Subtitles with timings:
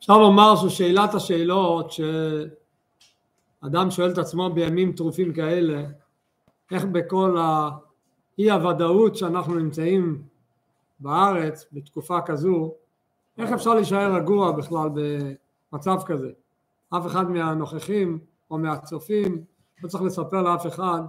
[0.00, 1.92] אפשר לומר ששאלת השאלות
[3.62, 5.82] שאדם שואל את עצמו בימים טרופים כאלה,
[6.70, 10.22] איך בכל האי הוודאות שאנחנו נמצאים
[11.00, 12.72] בארץ בתקופה כזו,
[13.38, 14.88] איך אפשר להישאר רגוע בכלל
[15.72, 16.30] במצב כזה?
[16.96, 18.18] אף אחד מהנוכחים
[18.50, 19.44] או מהצופים
[19.82, 21.00] לא צריך לספר לאף אחד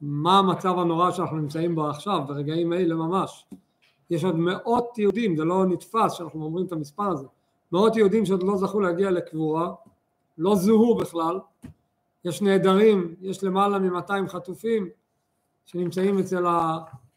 [0.00, 3.46] מה המצב הנורא שאנחנו נמצאים בו עכשיו, ברגעים האלה ממש.
[4.10, 7.26] יש עוד מאות יהודים, זה לא נתפס שאנחנו אומרים את המספר הזה,
[7.72, 9.74] מאות יהודים שעוד לא זכו להגיע לקבורה,
[10.38, 11.40] לא זוהו בכלל,
[12.24, 14.88] יש נעדרים, יש למעלה מ-200 חטופים
[15.66, 16.44] שנמצאים אצל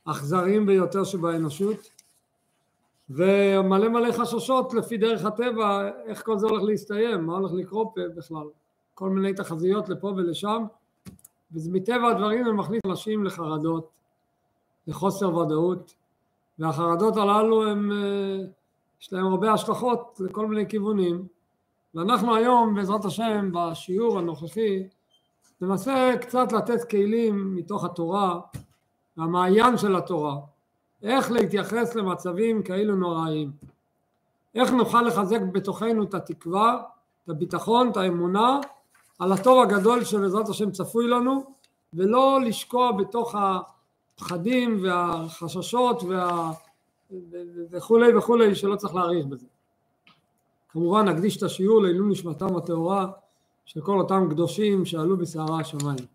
[0.05, 1.89] האכזריים ביותר שבאנושות
[3.09, 8.47] ומלא מלא חששות לפי דרך הטבע איך כל זה הולך להסתיים, מה הולך לקרות בכלל,
[8.93, 10.63] כל מיני תחזיות לפה ולשם
[11.51, 13.89] ומטבע הדברים זה מכניס אנשים לחרדות,
[14.87, 15.95] לחוסר ודאות
[16.59, 18.45] והחרדות הללו הם, אה,
[19.01, 21.27] יש להם הרבה השלכות לכל מיני כיוונים
[21.95, 24.83] ואנחנו היום בעזרת השם בשיעור הנוכחי
[25.61, 28.39] ננסה קצת לתת כלים מתוך התורה,
[29.17, 30.35] המעיין של התורה,
[31.03, 33.51] איך להתייחס למצבים כאלו נוראיים,
[34.55, 36.81] איך נוכל לחזק בתוכנו את התקווה,
[37.23, 38.59] את הביטחון, את האמונה
[39.19, 41.43] על הטוב הגדול שבעזרת השם צפוי לנו
[41.93, 43.35] ולא לשקוע בתוך
[44.15, 46.51] הפחדים והחששות וה...
[47.71, 49.45] וכולי וכולי שלא צריך להאריך בזה.
[50.69, 53.07] כמובן נקדיש את השיעור לעילוי נשמתם הטהורה
[53.65, 56.05] של כל אותם קדושים שעלו בסערה השמיים.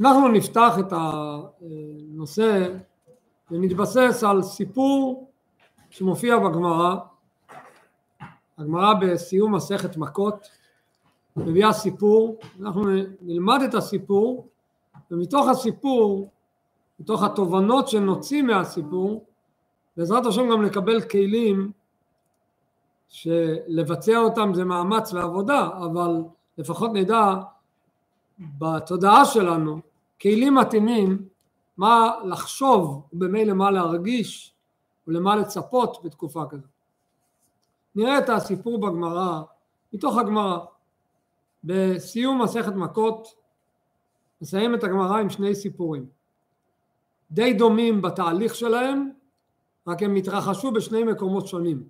[0.00, 2.68] אנחנו נפתח את הנושא
[3.50, 5.30] ונתבסס על סיפור
[5.90, 6.96] שמופיע בגמרא,
[8.58, 10.48] הגמרא בסיום מסכת מכות
[11.36, 12.84] מביאה סיפור, אנחנו
[13.22, 14.48] נלמד את הסיפור
[15.10, 16.30] ומתוך הסיפור,
[17.00, 19.24] מתוך התובנות שנוציא מהסיפור,
[19.96, 21.72] בעזרת השם גם לקבל כלים
[23.08, 26.22] שלבצע אותם זה מאמץ ועבודה, אבל
[26.58, 27.34] לפחות נדע
[28.38, 29.80] בתודעה שלנו
[30.20, 31.28] כלים מתאימים
[31.76, 34.54] מה לחשוב ובמילא מה להרגיש
[35.06, 36.66] ולמה לצפות בתקופה כזאת.
[37.94, 39.42] נראה את הסיפור בגמרא,
[39.92, 40.58] מתוך הגמרא.
[41.64, 43.34] בסיום מסכת מכות
[44.40, 46.06] נסיים את הגמרא עם שני סיפורים.
[47.30, 49.10] די דומים בתהליך שלהם,
[49.86, 51.88] רק הם התרחשו בשני מקומות שונים.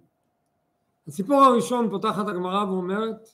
[1.08, 3.28] הסיפור הראשון פותחת הגמרא ואומרת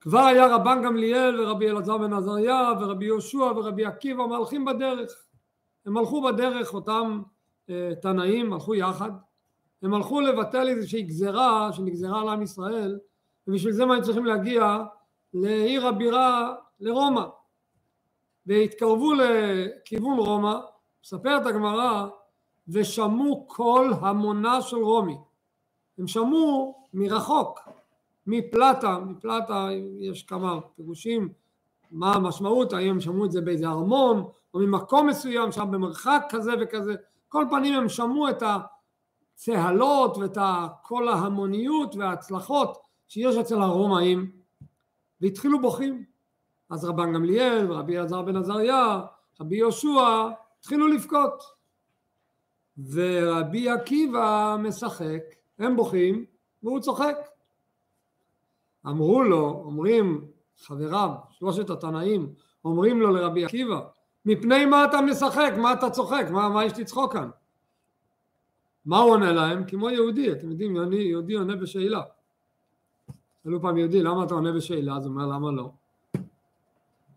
[0.00, 5.26] כבר היה רבן גמליאל ורבי אלעזר בן עזריה ורבי יהושע ורבי עקיבא מהלכים בדרך.
[5.86, 7.22] הם הלכו בדרך אותם
[7.70, 9.10] אה, תנאים הלכו יחד.
[9.82, 12.98] הם הלכו לבטל איזושהי גזרה שנגזרה על עם ישראל
[13.46, 14.84] ובשביל זה מה הם צריכים להגיע?
[15.34, 17.24] לעיר הבירה לרומא.
[18.46, 20.54] והתקרבו לכיוון רומא.
[21.04, 22.06] מספרת הגמרא
[22.68, 25.16] ושמעו כל המונה של רומי.
[25.98, 27.60] הם שמעו מרחוק,
[28.26, 31.28] מפלטה, מפלטה יש כמה פירושים
[31.90, 36.52] מה המשמעות, האם הם שמעו את זה באיזה ארמון או ממקום מסוים שם במרחק כזה
[36.60, 36.94] וכזה,
[37.28, 38.42] כל פנים הם שמעו את
[39.34, 40.38] הצהלות ואת
[40.82, 44.30] כל ההמוניות וההצלחות שיש אצל הרומאים
[45.20, 46.04] והתחילו בוכים.
[46.70, 49.00] אז רבן גמליאל ורבי אלעזר בן עזריה,
[49.40, 51.53] רבי יהושע התחילו לבכות
[52.92, 55.22] ורבי עקיבא משחק
[55.58, 56.24] הם בוכים
[56.62, 57.16] והוא צוחק.
[58.86, 60.24] אמרו לו, אומרים
[60.58, 62.32] חבריו, שלושת התנאים,
[62.64, 63.80] אומרים לו לרבי עקיבא,
[64.26, 67.30] מפני מה אתה משחק, מה אתה צוחק, מה, מה יש לצחוק כאן?
[68.86, 69.64] מה הוא עונה להם?
[69.64, 72.02] כמו יהודי, אתם יודעים, יהודי, יהודי עונה בשאלה.
[73.44, 74.96] שאלו פעם יהודי, למה אתה עונה בשאלה?
[74.96, 75.70] אז הוא אומר, למה לא?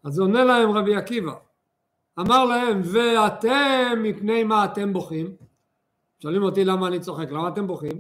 [0.04, 1.34] אז עונה להם רבי עקיבא,
[2.20, 5.47] אמר להם, ואתם מפני מה אתם בוכים?
[6.22, 8.00] שואלים אותי למה אני צוחק, למה אתם בוכים?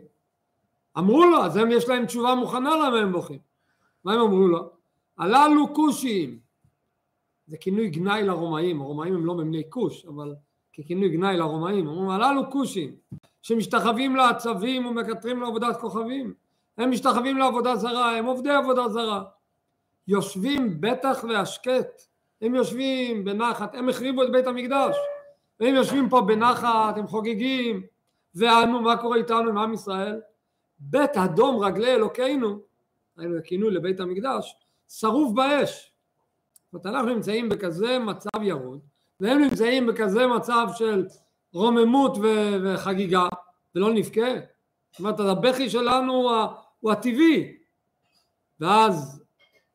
[0.97, 3.39] אמרו לו, אז הם יש להם תשובה מוכנה למה הם בוכים.
[4.03, 4.69] מה הם אמרו לו?
[5.17, 6.39] הללו כושים.
[7.47, 10.35] זה כינוי גנאי לרומאים, הרומאים הם לא מבני כוש, אבל
[10.77, 12.95] ככינוי גנאי לרומאים, אמרו הללו כושים,
[13.41, 16.33] שמשתחווים לעצבים ומקטרים לעבודת כוכבים.
[16.77, 19.23] הם משתחווים לעבודה זרה, הם עובדי עבודה זרה.
[20.07, 22.01] יושבים בטח והשקט,
[22.41, 24.95] הם יושבים בנחת, הם החריבו את בית המקדש,
[25.59, 27.83] והם יושבים פה בנחת, הם חוגגים,
[28.35, 30.21] ואנו, מה קורה איתנו עם עם ישראל?
[30.79, 32.59] בית אדום רגלי אלוקינו,
[33.17, 34.55] היינו הכינוי לבית המקדש,
[34.89, 35.91] שרוף באש.
[36.73, 38.79] זאת אומרת, אנחנו נמצאים בכזה מצב ירוד,
[39.19, 41.05] והם נמצאים בכזה מצב של
[41.53, 42.17] רוממות
[42.63, 43.27] וחגיגה,
[43.75, 44.31] ולא נבכה.
[44.91, 46.31] זאת אומרת, הבכי שלנו הוא,
[46.79, 47.57] הוא הטבעי.
[48.59, 49.23] ואז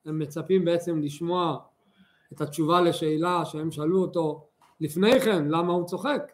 [0.05, 1.59] הם מצפים בעצם לשמוע
[2.33, 4.49] את התשובה לשאלה שהם שאלו אותו
[4.81, 6.32] לפני כן, למה הוא צוחק?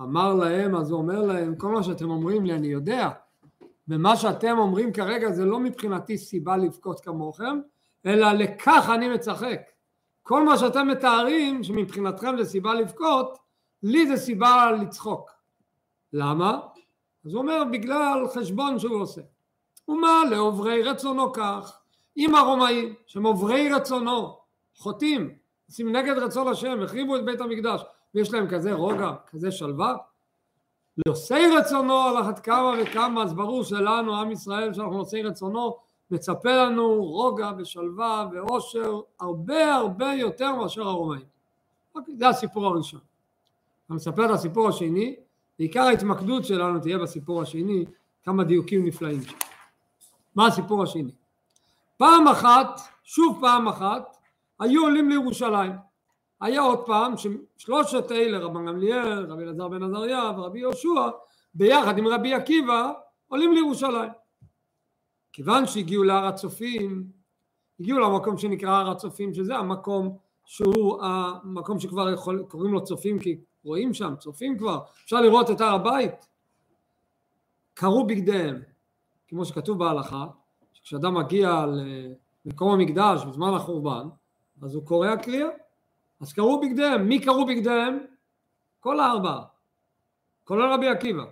[0.00, 3.08] אמר להם, אז הוא אומר להם, כל מה שאתם אומרים לי אני יודע,
[3.88, 7.60] ומה שאתם אומרים כרגע זה לא מבחינתי סיבה לבכות כמוכם,
[8.06, 9.60] אלא לכך אני מצחק.
[10.22, 13.38] כל מה שאתם מתארים שמבחינתכם זה סיבה לבכות,
[13.82, 15.30] לי זה סיבה לצחוק.
[16.12, 16.60] למה?
[17.26, 19.20] אז הוא אומר בגלל חשבון שהוא עושה.
[19.88, 21.78] ומה לעוברי רצונו כך,
[22.16, 24.38] אם הרומאים שהם עוברי רצונו,
[24.76, 25.34] חוטאים,
[25.68, 27.82] עושים נגד רצון השם, החריבו את בית המקדש,
[28.14, 29.96] ויש להם כזה רוגע, כזה שלווה,
[31.06, 35.76] לעושי רצונו על אחת כמה וכמה, אז ברור שלנו, עם ישראל, שאנחנו עושי רצונו,
[36.10, 41.24] מצפה לנו רוגע ושלווה ואושר הרבה הרבה יותר מאשר הרומאים.
[41.94, 43.00] אוקיי, זה הסיפור הראשון.
[43.90, 45.16] אני מספר את הסיפור השני,
[45.58, 47.84] בעיקר ההתמקדות שלנו תהיה בסיפור השני,
[48.24, 49.20] כמה דיוקים נפלאים.
[50.34, 51.12] מה הסיפור השני?
[51.96, 54.16] פעם אחת, שוב פעם אחת,
[54.60, 55.89] היו עולים לירושלים.
[56.40, 61.08] היה עוד פעם ששלושת אלה, רבן גמליאל, רבי אלעזר בן עזריה ורבי יהושע,
[61.54, 62.92] ביחד עם רבי עקיבא,
[63.28, 64.10] עולים לירושלים.
[65.32, 67.04] כיוון שהגיעו להר הצופים,
[67.80, 73.40] הגיעו למקום שנקרא הר הצופים, שזה המקום שהוא המקום שכבר יכול, קוראים לו צופים כי
[73.64, 76.28] רואים שם, צופים כבר, אפשר לראות את הר הבית.
[77.74, 78.62] קרו בגדיהם,
[79.28, 80.26] כמו שכתוב בהלכה,
[80.72, 81.64] שכשאדם מגיע
[82.46, 84.08] למקום המקדש בזמן החורבן,
[84.62, 85.48] אז הוא קורא הקריאה.
[86.20, 87.98] אז קראו בגדיהם, מי קראו בגדיהם?
[88.80, 89.42] כל הארבעה,
[90.44, 91.24] כולל רבי עקיבא.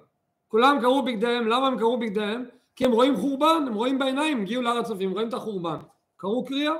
[0.49, 2.45] כולם קראו בגדיהם, למה הם קראו בגדיהם?
[2.77, 5.79] כי הם רואים חורבן, הם רואים בעיניים, הגיעו להר הצופים, רואים את החורבן.
[6.17, 6.75] קראו קריאה.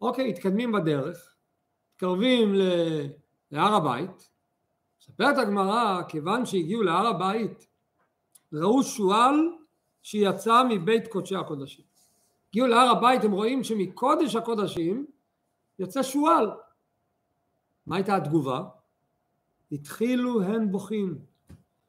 [0.00, 1.34] אוקיי, מתקדמים בדרך,
[1.92, 2.54] מתקרבים
[3.50, 4.30] להר הבית.
[5.00, 7.66] מספרת הגמרא, כיוון שהגיעו להר הבית,
[8.52, 9.48] ראו שועל
[10.02, 11.84] שיצא מבית קודשי הקודשים.
[12.48, 15.06] הגיעו להר הבית, הם רואים שמקודש הקודשים
[15.78, 16.50] יוצא שועל.
[17.86, 18.62] מה הייתה התגובה?
[19.72, 21.18] התחילו הן בוכים.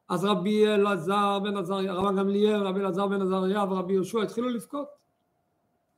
[0.09, 4.87] אז רבי אלעזר בן עזריה, רבי גמליאל, רבי אלעזר בן עזריה ורבי יהושע התחילו לבכות.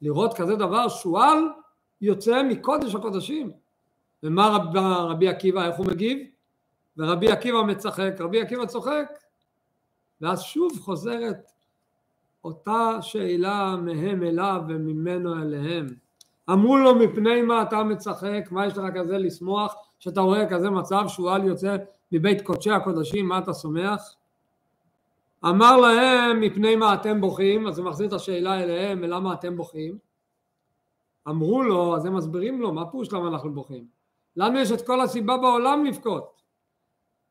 [0.01, 1.39] לראות כזה דבר, שועל
[2.01, 3.51] יוצא מקודש הקודשים.
[4.23, 4.77] ומה רב,
[5.11, 6.17] רבי עקיבא, איך הוא מגיב?
[6.97, 9.05] ורבי עקיבא מצחק, רבי עקיבא צוחק.
[10.21, 11.51] ואז שוב חוזרת
[12.43, 15.87] אותה שאלה מהם אליו וממנו אליהם.
[16.49, 21.03] אמרו לו מפני מה אתה מצחק, מה יש לך כזה לשמוח, שאתה רואה כזה מצב
[21.07, 21.77] שועל יוצא
[22.11, 24.15] מבית קודשי הקודשים, מה אתה שמח?
[25.45, 29.97] אמר להם מפני מה אתם בוכים, אז הוא מחזיר את השאלה אליהם, ולמה אתם בוכים?
[31.27, 33.87] אמרו לו, אז הם מסבירים לו, מה פירוש למה אנחנו בוכים?
[34.35, 36.41] לנו יש את כל הסיבה בעולם לבכות.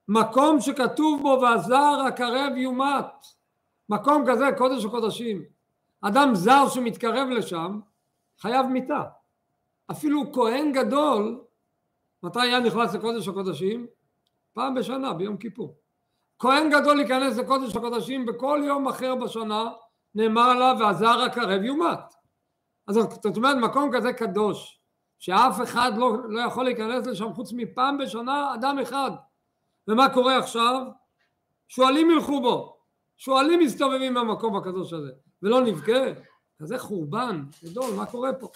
[0.09, 3.27] מקום שכתוב בו והזר הקרב יומת.
[3.89, 5.43] מקום כזה, קודש הקודשים.
[6.01, 7.81] אדם זר שמתקרב לשם,
[8.39, 9.03] חייב מיתה.
[9.91, 11.44] אפילו כהן גדול,
[12.25, 13.87] מתי היה נכנס לקודש הקודשים?
[14.53, 15.77] פעם בשנה, ביום כיפור.
[16.39, 19.71] כהן גדול ייכנס לקודש הקודשים בכל יום אחר בשנה,
[20.15, 21.99] נאמר עליו והזר הקרב יומת.
[22.87, 24.81] אז זאת אומרת מקום כזה קדוש,
[25.19, 29.11] שאף אחד לא, לא יכול להיכנס לשם חוץ מפעם בשנה אדם אחד.
[29.89, 30.83] ומה קורה עכשיו?
[31.69, 32.77] שועלים ילכו בו,
[33.17, 35.11] שועלים מסתובבים במקום הקדוש הזה,
[35.43, 36.03] ולא נבכה.
[36.63, 38.49] כזה חורבן גדול, מה קורה פה?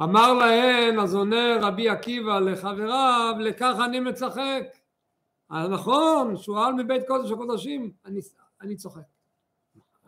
[0.00, 4.62] אמר להן, אז עונה רבי עקיבא לחבריו, לכך אני מצחק.
[5.50, 8.20] נכון, שועל מבית קודש הקודשים, אני,
[8.60, 9.00] אני צוחק.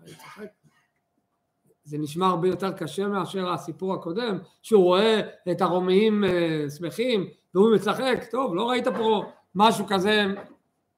[0.02, 0.46] אני צוחק.
[1.84, 7.74] זה נשמע הרבה יותר קשה מאשר הסיפור הקודם, שהוא רואה את הרומאים אה, שמחים והוא
[7.74, 9.24] מצחק, טוב, לא ראית פה
[9.54, 10.24] משהו כזה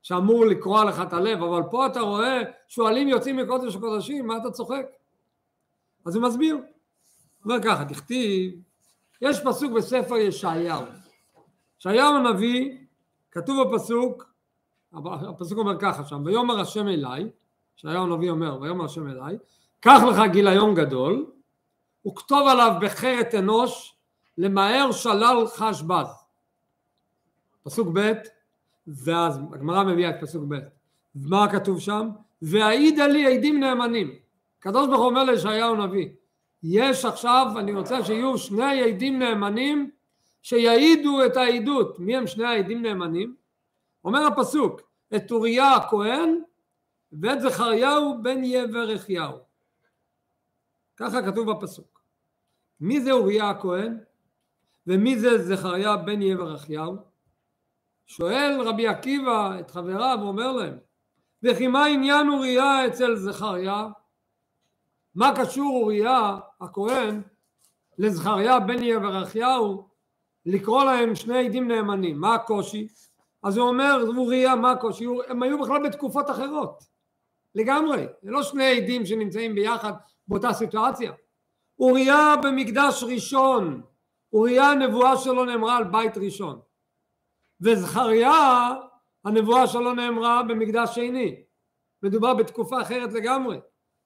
[0.03, 4.51] שאמור לקרוע לך את הלב, אבל פה אתה רואה שועלים יוצאים מקודש הקודשים, מה אתה
[4.51, 4.87] צוחק?
[6.07, 6.55] אז הוא מסביר.
[6.55, 6.63] הוא
[7.45, 8.53] אומר ככה, תכתיב,
[9.23, 10.83] יש פסוק בספר ישעיהו.
[11.81, 12.79] ישעיהו הנביא,
[13.31, 14.33] כתוב בפסוק,
[15.05, 17.31] הפסוק אומר ככה שם, ויאמר השם אליי,
[17.79, 19.37] ישעיהו הנביא אומר, ויאמר השם אליי,
[19.81, 21.27] קח לך גיליון גדול,
[22.07, 23.95] וכתוב עליו בחרת אנוש,
[24.39, 26.07] למהר שלל חש בז.
[27.63, 28.13] פסוק ב',
[28.87, 30.55] ואז הגמרא מביאה את פסוק ב',
[31.15, 32.09] מה כתוב שם?
[32.43, 34.15] והעידה לי עדים נאמנים.
[34.59, 36.09] הקדוש ברוך הוא אומר לישעיהו נביא,
[36.63, 39.91] יש עכשיו, אני רוצה שיהיו שני עדים נאמנים
[40.43, 41.99] שיעידו את העדות.
[41.99, 43.37] מי הם שני העדים נאמנים?
[44.05, 44.81] אומר הפסוק,
[45.17, 46.41] את אוריה הכהן
[47.13, 49.39] ואת זכריהו בן יבר יחייהו.
[50.97, 52.03] ככה כתוב בפסוק.
[52.81, 53.99] מי זה אוריה הכהן
[54.87, 56.97] ומי זה זכריה בן יבר יחייהו?
[58.07, 60.79] שואל רבי עקיבא את חבריו ואומר להם
[61.43, 63.89] וכי מה עניין אוריה אצל זכריה?
[65.15, 67.23] מה קשור אוריה הכהן
[67.99, 69.89] לזכריה בן יברכיהו
[70.47, 72.21] לקרוא להם שני עדים נאמנים?
[72.21, 72.89] מה הקושי?
[73.43, 75.07] אז הוא אומר אוריה מה הקושי?
[75.29, 76.83] הם היו בכלל בתקופות אחרות
[77.55, 79.93] לגמרי, זה לא שני עדים שנמצאים ביחד
[80.29, 81.13] באותה סיטואציה.
[81.79, 83.83] אוריה במקדש ראשון,
[84.33, 86.61] אוריה הנבואה שלו נאמרה על בית ראשון,
[87.61, 88.69] וזכריה
[89.25, 91.43] הנבואה שלו נאמרה במקדש שני,
[92.03, 93.59] מדובר בתקופה אחרת לגמרי.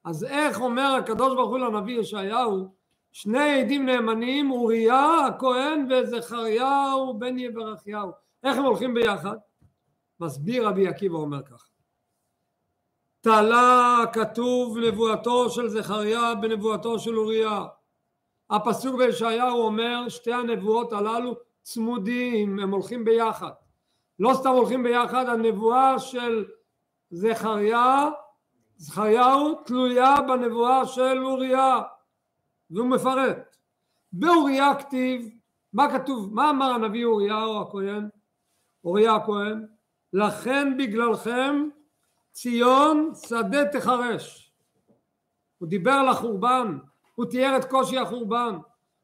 [0.04, 2.68] אז איך אומר הקדוש ברוך הוא לנביא ישעיהו
[3.12, 8.10] שני עדים נאמנים אוריה הכהן וזכריהו בן יברכיהו.
[8.44, 9.36] איך הם הולכים ביחד?
[10.20, 11.68] מסביר רבי עקיבא אומר כך.
[13.20, 17.64] תלה כתוב נבואתו של זכריה בנבואתו של אוריה.
[18.50, 23.50] הפסוק בישעיהו אומר שתי הנבואות הללו צמודים הם הולכים ביחד.
[24.18, 26.44] לא סתם הולכים ביחד הנבואה של
[27.10, 28.10] זכריה
[28.82, 31.80] זכריהו תלויה בנבואה של אוריה
[32.70, 33.56] והוא מפרט.
[34.12, 35.28] באוריה כתיב
[35.72, 36.34] מה כתוב?
[36.34, 38.08] מה אמר הנביא אוריהו הכהן?
[38.84, 39.66] אוריה הכהן
[40.12, 41.68] לכן בגללכם
[42.32, 44.52] ציון שדה תחרש.
[45.58, 46.78] הוא דיבר על החורבן
[47.14, 48.56] הוא תיאר את קושי החורבן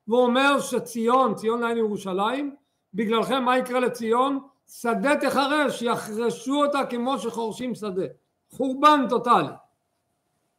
[0.09, 2.55] והוא אומר שציון ציון לעין ירושלים
[2.95, 4.39] בגללכם מה יקרה לציון?
[4.69, 8.07] שדה תחרש יחרשו אותה כמו שחורשים שדה.
[8.51, 9.49] חורבן טוטאלי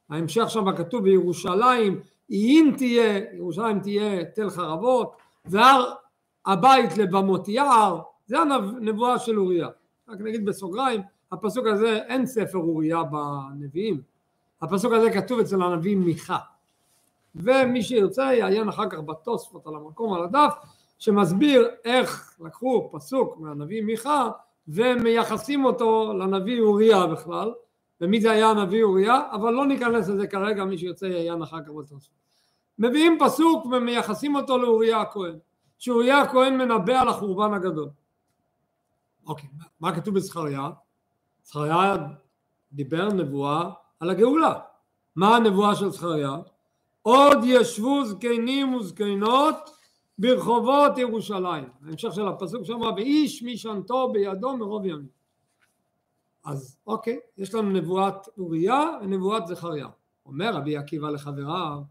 [0.09, 1.99] ההמשך שם כתוב בירושלים
[2.31, 5.93] אם תהיה, ירושלים תהיה תל חרבות והר
[6.45, 9.67] הבית לבמות יער זה הנבואה של אוריה.
[10.09, 11.01] רק נגיד בסוגריים
[11.31, 14.01] הפסוק הזה אין ספר אוריה בנביאים.
[14.61, 16.37] הפסוק הזה כתוב אצל הנביא מיכה.
[17.35, 20.53] ומי שירצה יעיין אחר כך בתוספות על המקום על הדף
[20.99, 24.29] שמסביר איך לקחו פסוק מהנביא מיכה
[24.67, 27.53] ומייחסים אותו לנביא אוריה בכלל
[28.01, 31.69] ומי זה היה הנביא אוריה, אבל לא ניכנס לזה כרגע, מי שיוצא יעיין אחר כך
[31.69, 32.19] בתוספות.
[32.79, 35.35] מביאים פסוק ומייחסים אותו לאוריה הכהן,
[35.77, 37.89] שאוריה הכהן מנבא על החורבן הגדול.
[39.27, 40.69] אוקיי, מה כתוב בזכריה?
[41.43, 41.95] זכריה
[42.73, 44.59] דיבר נבואה על הגאולה.
[45.15, 46.35] מה הנבואה של זכריה?
[47.01, 49.55] עוד ישבו זקנים וזקנות
[50.17, 51.69] ברחובות ירושלים.
[51.85, 55.18] ההמשך של הפסוק שם, ואיש משענתו בידו מרוב ימים.
[56.45, 59.87] אז אוקיי, יש לנו נבואת אוריה ונבואת זכריה.
[60.25, 61.81] אומר רבי עקיבא לחבריו,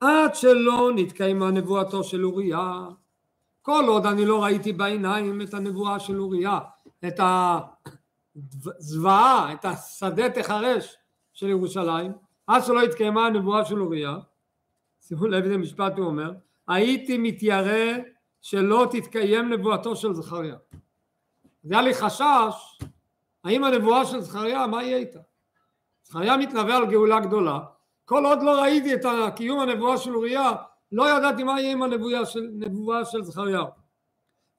[0.00, 2.86] עד שלא נתקיימה נבואתו של אוריה,
[3.62, 6.58] כל עוד אני לא ראיתי בעיניים את הנבואה של אוריה,
[7.06, 7.20] את
[8.36, 10.96] הזוועה, את השדה תחרש
[11.32, 12.12] של ירושלים,
[12.46, 14.16] עד שלא התקיימה הנבואה של אוריה,
[15.00, 16.32] שימו לב איזה משפט הוא אומר,
[16.68, 17.96] הייתי מתיירא
[18.42, 20.56] שלא תתקיים נבואתו של זכריה.
[21.64, 22.78] אז היה לי חשש
[23.44, 25.18] האם הנבואה של זכריה, מה יהיה איתה?
[26.04, 27.60] זכריה מתנבא על גאולה גדולה,
[28.04, 29.00] כל עוד לא ראיתי את
[29.36, 30.52] קיום הנבואה של אוריה,
[30.92, 32.50] לא ידעתי מה יהיה עם הנבואה של,
[33.04, 33.62] של זכריה.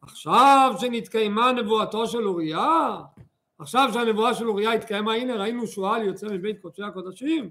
[0.01, 2.97] עכשיו שנתקיימה נבואתו של אוריה,
[3.59, 7.49] עכשיו שהנבואה של אוריה התקיימה, הנה ראינו שועל יוצא מבית קודשי הקודשים,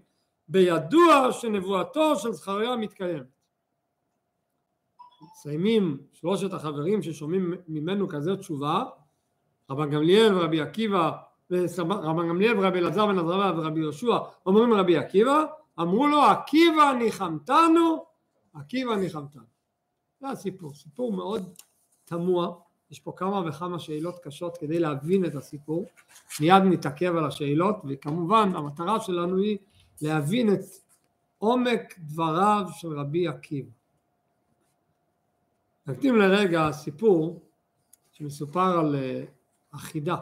[0.48, 3.26] בידוע שנבואתו של זכריה מתקיימת.
[5.32, 8.84] מסיימים שלושת החברים ששומעים ממנו כזה תשובה,
[9.71, 11.11] רבן גמליאל ורבי עקיבא
[11.50, 15.44] רבן גמליאל ורבי אלעזר בן עזריה ורבי יהושע אומרים רבי עקיבא
[15.80, 18.04] אמרו לו עקיבא ניחמתנו
[18.54, 19.42] עקיבא ניחמתנו.
[20.21, 21.54] זה הסיפור סיפור מאוד
[22.04, 22.54] תמוה.
[22.90, 25.87] יש פה כמה וכמה שאלות קשות כדי להבין את הסיפור.
[26.40, 29.59] מיד נתעכב על השאלות וכמובן המטרה שלנו היא
[30.02, 30.61] להבין את
[31.38, 33.71] עומק דבריו של רבי עקיבא.
[35.87, 37.40] נקדים לרגע סיפור
[38.12, 38.97] שמסופר על
[39.74, 40.16] החידה.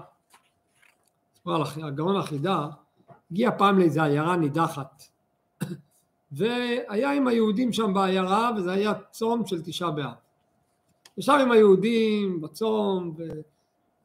[1.47, 2.69] הגאון החידה
[3.31, 5.03] הגיע פעם לאיזו עיירה נידחת
[6.33, 10.13] והיה עם היהודים שם בעיירה וזה היה צום של תשעה באב.
[11.19, 13.17] ישב עם היהודים בצום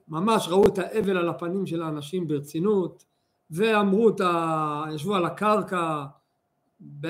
[0.10, 3.06] וממש ראו את האבל על הפנים של האנשים ברצינות
[3.52, 4.84] ואמרו את ה...
[4.94, 6.06] ישבו על הקרקע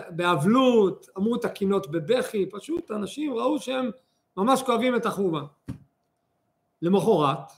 [0.10, 3.89] באבלות, אמרו את הקינות בבכי, פשוט אנשים ראו שהם
[4.38, 5.44] ממש כואבים את החורבן.
[6.82, 7.51] למחרת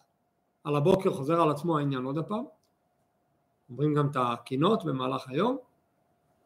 [0.70, 2.44] על הבוקר חוזר על עצמו העניין עוד הפעם,
[3.70, 5.58] אומרים גם את הקינות במהלך היום,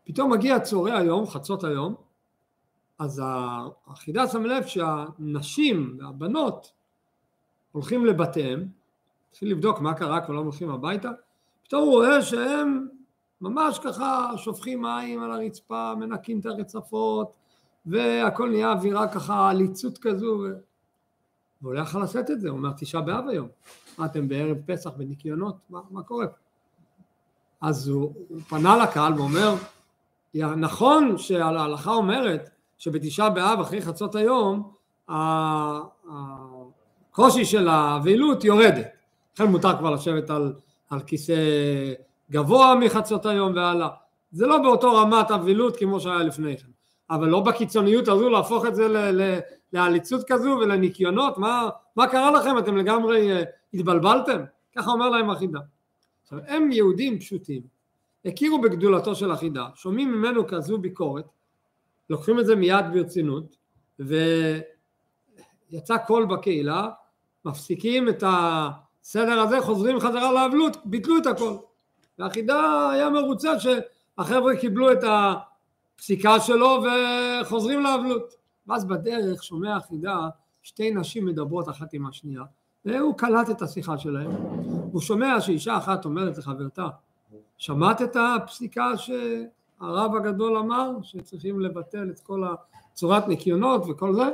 [0.04, 1.96] פתאום מגיע צהרי היום, חצות היום,
[3.00, 3.22] אז
[3.88, 6.72] החידה שם לב שהנשים והבנות
[7.72, 8.68] הולכים לבתיהם,
[9.30, 11.12] התחיל לבדוק מה קרה, כבר לא הולכים הביתה,
[11.64, 12.88] פתאום הוא רואה שהם
[13.42, 17.32] ממש ככה שופכים מים על הרצפה, מנקים את הרצפות,
[17.86, 20.44] והכל נהיה אווירה ככה, עליצות כזו,
[21.62, 23.48] והוא לא יכול לשאת את זה, הוא אומר תשעה באב היום,
[23.98, 26.26] מה אתם בערב פסח בניקיונות, מה, מה קורה?
[27.62, 29.56] אז הוא, הוא פנה לקהל ואומר,
[30.36, 34.72] נכון שההלכה אומרת שבתשעה באב אחרי חצות היום
[37.10, 38.88] הקושי של האבלות יורדת,
[39.36, 40.54] לכן מותר כבר לשבת על,
[40.90, 41.36] על כיסא
[42.32, 43.88] גבוה מחצות היום והלאה.
[44.32, 46.68] זה לא באותו רמת אבילות כמו שהיה לפני כן,
[47.10, 48.88] אבל לא בקיצוניות הזו להפוך את זה
[49.74, 52.58] לעליצות כזו ולניקיונות, מה, מה קרה לכם?
[52.58, 54.44] אתם לגמרי uh, התבלבלתם?
[54.76, 55.60] ככה אומר להם החידה.
[56.24, 57.62] עכשיו הם יהודים פשוטים,
[58.26, 61.26] הכירו בגדולתו של החידה, שומעים ממנו כזו ביקורת,
[62.10, 63.58] לוקחים את זה מיד ברצינות,
[64.00, 66.90] ויצא קול בקהילה,
[67.46, 71.56] מפסיקים את הסדר הזה, חוזרים חזרה לאבלות, ביטלו את הכל.
[72.20, 78.34] והחידה היה מרוצה שהחבר'ה קיבלו את הפסיקה שלו וחוזרים לאבלות.
[78.68, 80.30] ואז בדרך שומע החידה
[80.64, 82.44] שתי נשים מדברות אחת עם השנייה,
[82.86, 84.32] והוא קלט את השיחה שלהם.
[84.92, 86.88] הוא שומע שאישה אחת אומרת לחברתה,
[87.58, 92.44] שמעת את הפסיקה שהרב הגדול אמר, שצריכים לבטל את כל
[92.92, 94.30] הצורת ניקיונות וכל זה?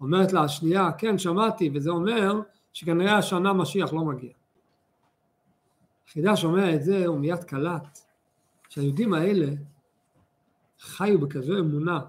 [0.00, 2.40] אומרת לה השנייה, כן שמעתי, וזה אומר
[2.72, 4.32] שכנראה השנה משיח לא מגיע.
[6.12, 7.98] חידה שומע את זה, הוא מיד קלט
[8.68, 9.46] שהיהודים האלה
[10.80, 12.00] חיו בכזו אמונה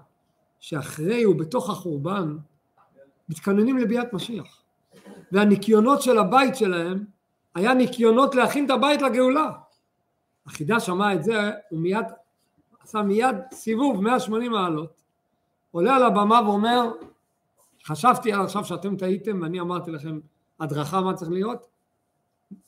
[0.60, 2.36] שאחרי ובתוך החורבן
[3.28, 4.59] מתכוננים לביאת משיח
[5.32, 7.04] והניקיונות של הבית שלהם
[7.54, 9.50] היה ניקיונות להכין את הבית לגאולה
[10.46, 12.06] החידה שמע את זה הוא מיד
[12.80, 15.02] עשה מיד סיבוב 180 מעלות
[15.70, 16.90] עולה על הבמה ואומר
[17.84, 20.20] חשבתי עד עכשיו שאתם טעיתם ואני אמרתי לכם
[20.60, 21.70] הדרכה מה צריך להיות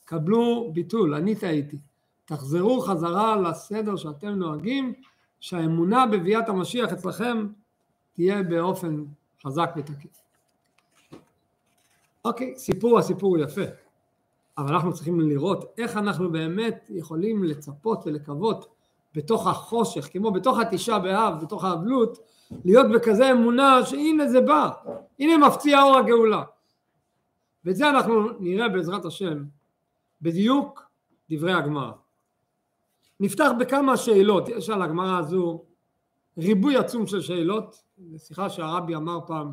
[0.05, 1.77] קבלו ביטול, אני טעיתי.
[2.25, 4.93] תחזרו חזרה לסדר שאתם נוהגים,
[5.39, 7.47] שהאמונה בביאת המשיח אצלכם
[8.13, 9.03] תהיה באופן
[9.45, 10.22] חזק ותקיף.
[12.25, 13.61] אוקיי, סיפור הסיפור יפה,
[14.57, 18.75] אבל אנחנו צריכים לראות איך אנחנו באמת יכולים לצפות ולקוות
[19.15, 22.17] בתוך החושך, כמו בתוך התשעה באב, בתוך האבלות,
[22.65, 24.69] להיות בכזה אמונה שהנה זה בא,
[25.19, 26.43] הנה מפציע אור הגאולה.
[27.65, 29.43] ואת זה אנחנו נראה בעזרת השם
[30.21, 30.83] בדיוק
[31.29, 31.91] דברי הגמרא.
[33.19, 35.63] נפתח בכמה שאלות, יש על הגמרא הזו
[36.37, 39.51] ריבוי עצום של שאלות, זו שיחה שהרבי אמר פעם,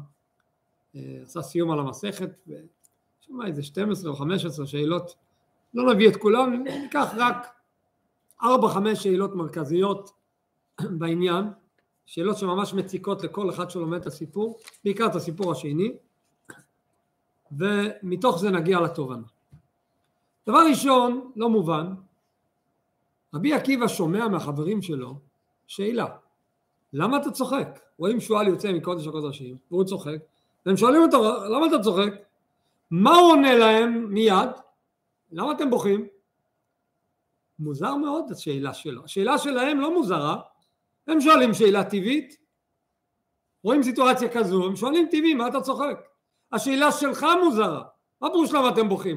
[0.95, 5.15] עשה סיום על המסכת, ושמע איזה 12 או 15 שאלות,
[5.75, 7.47] לא נביא את כולם, ניקח רק
[8.43, 8.47] 4-5
[8.95, 10.11] שאלות מרכזיות
[10.99, 11.45] בעניין,
[12.07, 15.93] שאלות שממש מציקות לכל אחד שלומד את הסיפור, בעיקר את הסיפור השני,
[17.53, 19.27] ומתוך זה נגיע לתובנה.
[20.47, 21.95] דבר ראשון, לא מובן,
[23.35, 25.15] רבי עקיבא שומע מהחברים שלו
[25.67, 26.07] שאלה,
[26.93, 27.81] למה אתה צוחק?
[27.99, 30.19] רואים שועל יוצא מקודש הקודשים, והוא צוחק,
[30.67, 32.13] והם שואלים אותו, למה אתה צוחק?
[32.91, 34.51] מה הוא עונה להם מיד?
[35.33, 36.07] למה אתם בוכים?
[37.59, 39.05] מוזר מאוד השאלה שלו.
[39.05, 40.37] השאלה שלהם לא מוזרה,
[41.07, 42.37] הם שואלים שאלה טבעית,
[43.65, 46.01] רואים סיטואציה כזו, הם שואלים טבעי, מה אתה צוחק?
[46.53, 47.83] השאלה שלך מוזרה,
[48.21, 49.17] מה פירוש למה אתם בוכים?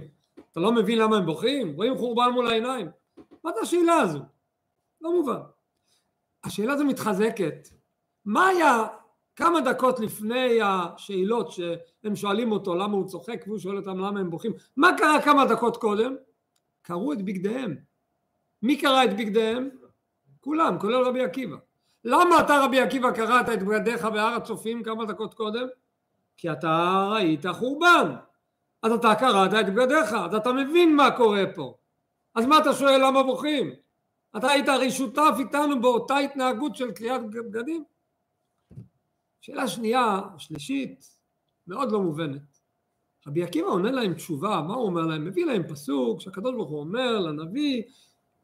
[0.51, 1.75] אתה לא מבין למה הם בוכים?
[1.75, 2.87] רואים חורבן מול העיניים.
[3.43, 4.19] מה זה השאלה הזו?
[5.01, 5.39] לא מובן.
[6.43, 7.67] השאלה הזו מתחזקת.
[8.25, 8.87] מה היה
[9.35, 14.29] כמה דקות לפני השאלות שהם שואלים אותו למה הוא צוחק והוא שואל אותם למה הם
[14.29, 14.51] בוכים?
[14.77, 16.15] מה קרה כמה דקות קודם?
[16.81, 17.75] קראו את בגדיהם.
[18.61, 19.69] מי קרא את בגדיהם?
[20.39, 21.55] כולם, כולל רבי עקיבא.
[22.03, 25.67] למה אתה רבי עקיבא קראת את בגדיך בהר הצופים כמה דקות קודם?
[26.37, 28.15] כי אתה ראית חורבן.
[28.83, 31.77] אז אתה קראת את בגדיך, אז אתה מבין מה קורה פה.
[32.35, 33.73] אז מה אתה שואל למה בוכים?
[34.37, 37.83] אתה היית הרי שותף איתנו באותה התנהגות של קריאת בגדים?
[39.43, 41.17] שאלה שנייה, שלישית,
[41.67, 42.59] מאוד לא מובנת.
[43.27, 45.25] רבי עקיבא עונה להם תשובה, מה הוא אומר להם?
[45.25, 47.83] מביא להם פסוק שהקדוש ברוך הוא אומר לנביא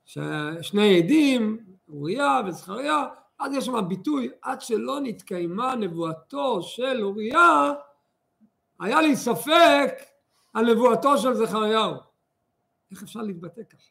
[0.06, 3.06] ששני עדים, אוריה וזכריה,
[3.40, 7.74] אז יש שם ביטוי עד שלא נתקיימה נבואתו של אוריה,
[8.80, 9.94] היה לי ספק
[10.54, 11.94] על נבואתו של זכריהו.
[12.92, 13.90] איך אפשר להתבטא ככה?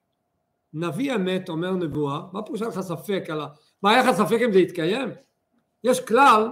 [0.72, 3.46] נביא אמת אומר נבואה, מה פירוש לך ספק על ה...
[3.82, 5.08] מה היה לך ספק אם זה יתקיים?
[5.84, 6.48] יש כלל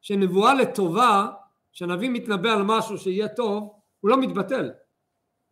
[0.00, 1.26] שנבואה לטובה,
[1.72, 4.70] שהנביא מתנבא על משהו שיהיה טוב, הוא לא מתבטל.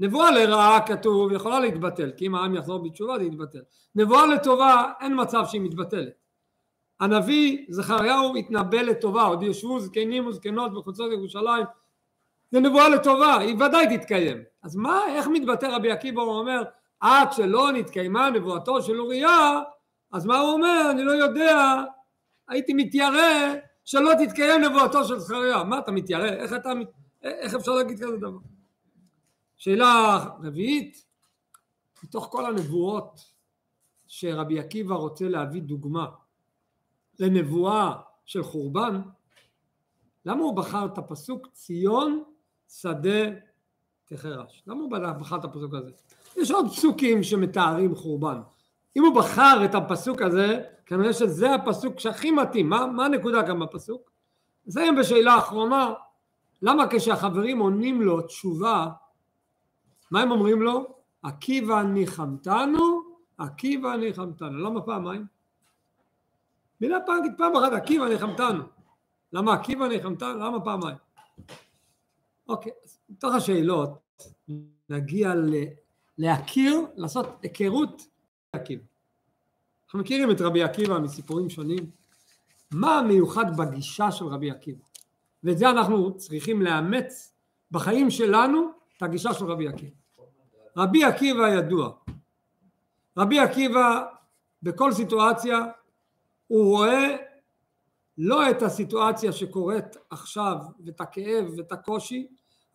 [0.00, 3.62] נבואה לרעה כתוב יכולה להתבטל, כי אם העם יחזור בתשובה זה יתבטל.
[3.94, 6.12] נבואה לטובה אין מצב שהיא מתבטלת.
[7.00, 11.64] הנביא זכריהו התנבא לטובה, עוד ישבו זקנים וזקנות בחוצות ירושלים
[12.50, 14.42] זה נבואה לטובה, היא ודאי תתקיים.
[14.62, 16.62] אז מה, איך מתבטא רבי עקיבא, הוא אומר,
[17.00, 19.60] עד שלא נתקיימה נבואתו של אוריה,
[20.12, 20.90] אז מה הוא אומר?
[20.90, 21.82] אני לא יודע,
[22.48, 23.54] הייתי מתיירא
[23.86, 25.64] שלא תתקיים נבואתו של זכריה.
[25.64, 26.28] מה אתה מתיירא?
[26.28, 26.70] איך אתה,
[27.22, 28.38] איך אפשר להגיד כזה דבר?
[29.56, 31.04] שאלה רביעית,
[32.04, 33.20] מתוך כל הנבואות
[34.06, 36.06] שרבי עקיבא רוצה להביא דוגמה
[37.18, 37.92] לנבואה
[38.24, 39.00] של חורבן,
[40.24, 42.22] למה הוא בחר את הפסוק ציון
[42.68, 43.30] שדה
[44.04, 44.62] תחרש.
[44.66, 45.90] למה הוא בחר את הפסוק הזה?
[46.36, 48.40] יש עוד פסוקים שמתארים חורבן.
[48.96, 52.68] אם הוא בחר את הפסוק הזה, כנראה שזה הפסוק שהכי מתאים.
[52.68, 54.10] מה, מה הנקודה כאן בפסוק?
[54.66, 55.92] נסיים בשאלה אחרונה,
[56.62, 58.88] למה כשהחברים עונים לו תשובה,
[60.10, 60.96] מה הם אומרים לו?
[61.22, 63.02] עקיבא ניחמתנו,
[63.38, 64.58] עקיבא ניחמתנו.
[64.58, 65.26] למה פעמיים?
[66.80, 68.64] מילה פעם, פעם אחת עקיבא ניחמתנו.
[69.32, 70.38] למה עקיבא ניחמתנו?
[70.38, 70.96] למה פעמיים?
[72.48, 72.72] אוקיי,
[73.08, 73.90] מתוך השאלות
[74.88, 75.54] נגיע ל...
[76.18, 78.02] להכיר, לעשות היכרות
[78.52, 78.95] עקיבא.
[79.96, 81.90] אנחנו מכירים את רבי עקיבא מסיפורים שונים.
[82.70, 84.84] מה המיוחד בגישה של רבי עקיבא?
[85.44, 87.34] ואת זה אנחנו צריכים לאמץ
[87.70, 89.94] בחיים שלנו, את הגישה של רבי עקיבא.
[90.76, 91.92] רבי עקיבא ידוע.
[93.16, 94.04] רבי עקיבא
[94.62, 95.58] בכל סיטואציה
[96.46, 97.16] הוא רואה
[98.18, 102.26] לא את הסיטואציה שקורית עכשיו ואת הכאב ואת הקושי,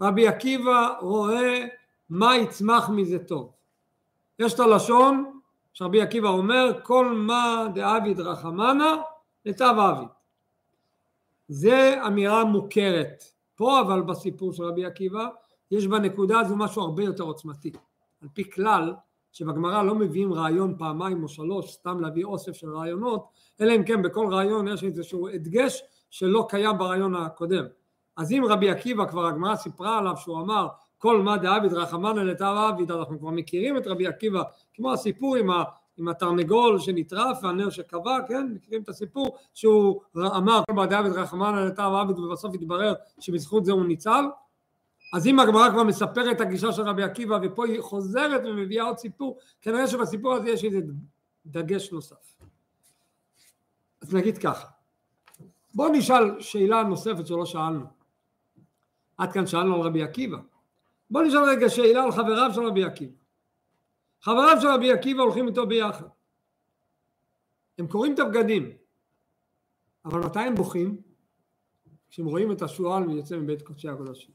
[0.01, 1.65] רבי עקיבא רואה
[2.09, 3.51] מה יצמח מזה טוב.
[4.39, 5.40] יש את הלשון
[5.73, 8.95] שרבי עקיבא אומר כל מה דאביד רחמנה
[9.45, 10.07] לטב אביד.
[11.47, 13.23] זה אמירה מוכרת.
[13.55, 15.27] פה אבל בסיפור של רבי עקיבא
[15.71, 17.71] יש בנקודה הזו משהו הרבה יותר עוצמתי.
[18.21, 18.93] על פי כלל
[19.31, 23.25] שבגמרא לא מביאים רעיון פעמיים או שלוש סתם להביא אוסף של רעיונות
[23.61, 27.65] אלא אם כן בכל רעיון יש איזשהו הדגש שלא קיים ברעיון הקודם.
[28.17, 30.67] אז אם רבי עקיבא כבר הגמרא סיפרה עליו שהוא אמר
[31.01, 34.41] כל מה דאביד רחמנא לטב עביד אנחנו כבר מכירים את רבי עקיבא
[34.73, 35.63] כמו הסיפור עם, ה,
[35.97, 38.47] עם התרנגול שנטרף והנר שקבע כן?
[38.55, 43.71] מכירים את הסיפור שהוא אמר כל מה דאביד רחמנא לטב עביד ובסוף התברר שבזכות זה
[43.71, 44.25] הוא ניצל.
[45.13, 48.97] אז אם הגמרא כבר מספרת את הגישה של רבי עקיבא ופה היא חוזרת ומביאה עוד
[48.97, 50.79] סיפור כנראה שבסיפור הזה יש איזה
[51.45, 52.35] דגש נוסף.
[54.01, 54.67] אז נגיד ככה
[55.73, 57.85] בואו נשאל שאלה נוספת שלא שאלנו.
[59.17, 60.37] עד כאן שאלנו על רבי עקיבא
[61.11, 63.17] בוא נשאל רגע שאלה על חבריו של רבי עקיבא.
[64.21, 66.07] חבריו של רבי עקיבא הולכים איתו ביחד.
[67.79, 68.71] הם קוראים את הבגדים,
[70.05, 71.01] אבל מתי הם בוכים?
[72.09, 74.33] כשהם רואים את השועל ויוצא מבית קודשי הקודשים.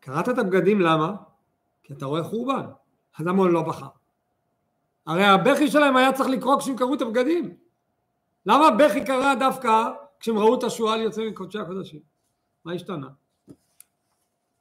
[0.00, 1.16] קראת את הבגדים למה?
[1.82, 2.66] כי אתה רואה חורבן.
[3.18, 3.88] אז למה הוא לא בכה?
[5.06, 7.56] הרי הבכי שלהם היה צריך לקרוא כשהם קראו את הבגדים.
[8.46, 12.00] למה הבכי קרה דווקא כשהם ראו את השועל יוצא מקודשי הקודשים?
[12.64, 13.08] מה השתנה?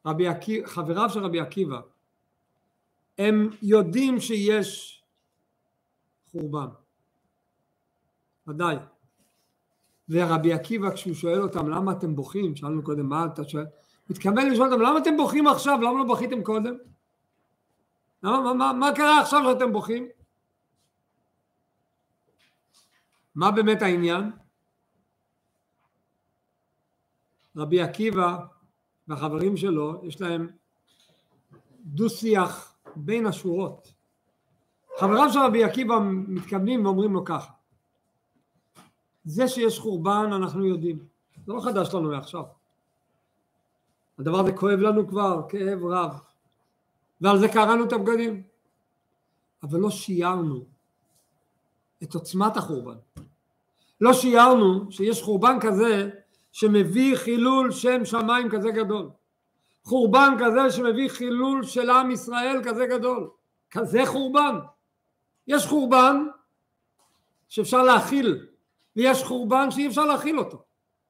[0.05, 1.79] רבי עקיבא, חבריו של רבי עקיבא,
[3.17, 5.03] הם יודעים שיש
[6.31, 6.67] חורבן,
[8.47, 8.75] ודאי.
[10.09, 13.65] ורבי עקיבא כשהוא שואל אותם למה אתם בוכים, שאלנו קודם מה אתה שואל,
[14.09, 16.77] מתכוון לשאול אותם למה אתם בוכים עכשיו, למה לא בכיתם קודם?
[18.23, 20.07] למה, מה, מה, מה קרה עכשיו שאתם בוכים?
[23.35, 24.31] מה באמת העניין?
[27.55, 28.37] רבי עקיבא
[29.09, 30.49] והחברים שלו יש להם
[31.85, 33.93] דו שיח בין השורות.
[34.99, 37.51] חבריו של רבי עקיבא מתכוונים ואומרים לו ככה
[39.25, 41.05] זה שיש חורבן אנחנו יודעים.
[41.45, 42.43] זה לא חדש לנו מעכשיו.
[44.19, 46.19] הדבר הזה כואב לנו כבר כאב רב.
[47.21, 48.43] ועל זה קראנו את הבגדים.
[49.63, 50.65] אבל לא שיערנו
[52.03, 52.97] את עוצמת החורבן.
[54.01, 56.09] לא שיערנו שיש חורבן כזה
[56.51, 59.09] שמביא חילול שם שמיים כזה גדול.
[59.83, 63.29] חורבן כזה שמביא חילול של עם ישראל כזה גדול.
[63.71, 64.55] כזה חורבן.
[65.47, 66.25] יש חורבן
[67.49, 68.47] שאפשר להכיל,
[68.95, 70.63] ויש חורבן שאי אפשר להכיל אותו.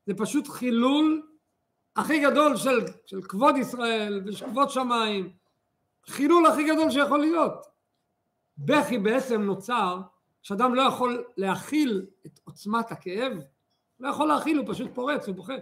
[0.05, 1.27] זה פשוט חילול
[1.95, 5.31] הכי גדול של, של כבוד ישראל ושל כבוד שמיים.
[6.05, 7.65] חילול הכי גדול שיכול להיות.
[8.57, 10.01] בכי בעצם נוצר
[10.41, 13.33] שאדם לא יכול להכיל את עוצמת הכאב
[13.99, 15.53] לא יכול להכיל, הוא פשוט פורץ, הוא בוכה.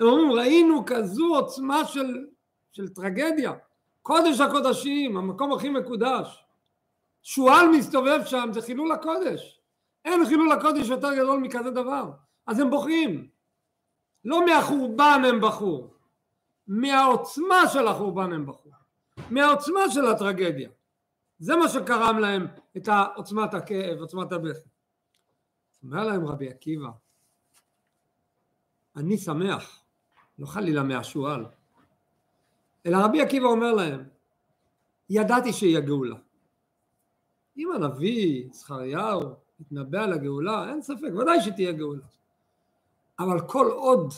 [0.00, 2.26] הם אומרים, ראינו כזו עוצמה של,
[2.72, 3.52] של טרגדיה.
[4.02, 6.44] קודש הקודשים, המקום הכי מקודש.
[7.22, 9.60] שועל מסתובב שם, זה חילול הקודש.
[10.04, 12.10] אין חילול הקודש יותר גדול מכזה דבר.
[12.46, 13.28] אז הם בוכים.
[14.24, 15.90] לא מהחורבן הם בכו,
[16.66, 18.70] מהעוצמה של החורבן הם בכו.
[19.30, 20.70] מהעוצמה של הטרגדיה.
[21.38, 24.68] זה מה שקרם להם את עוצמת הכאב, עוצמת הבכי.
[25.84, 26.88] אומר להם רבי עקיבא,
[28.96, 29.80] אני שמח,
[30.38, 31.46] לא חלילה מהשועל,
[32.86, 34.04] אלא רבי עקיבא אומר להם,
[35.10, 36.16] ידעתי שיהיה גאולה.
[37.56, 39.20] אם הנביא זכריהו
[39.60, 42.02] מתנבא על הגאולה, אין ספק, ודאי שתהיה גאולה.
[43.18, 44.12] אבל כל עוד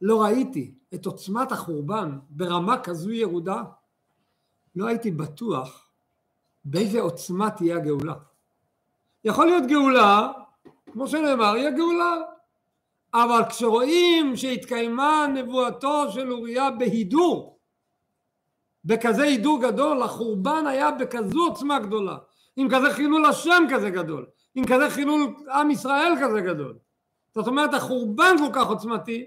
[0.00, 3.62] לא ראיתי את עוצמת החורבן ברמה כזו ירודה,
[4.76, 5.88] לא הייתי בטוח
[6.64, 8.14] באיזה עוצמה תהיה הגאולה.
[9.24, 10.32] יכול להיות גאולה,
[10.92, 12.31] כמו שנאמר, יהיה גאולה
[13.14, 17.58] אבל כשרואים שהתקיימה נבואתו של אוריה בהידור,
[18.84, 22.16] בכזה הידור גדול, החורבן היה בכזו עוצמה גדולה,
[22.56, 26.78] עם כזה חילול השם כזה גדול, עם כזה חילול עם ישראל כזה גדול.
[27.34, 29.24] זאת אומרת החורבן כל כך עוצמתי,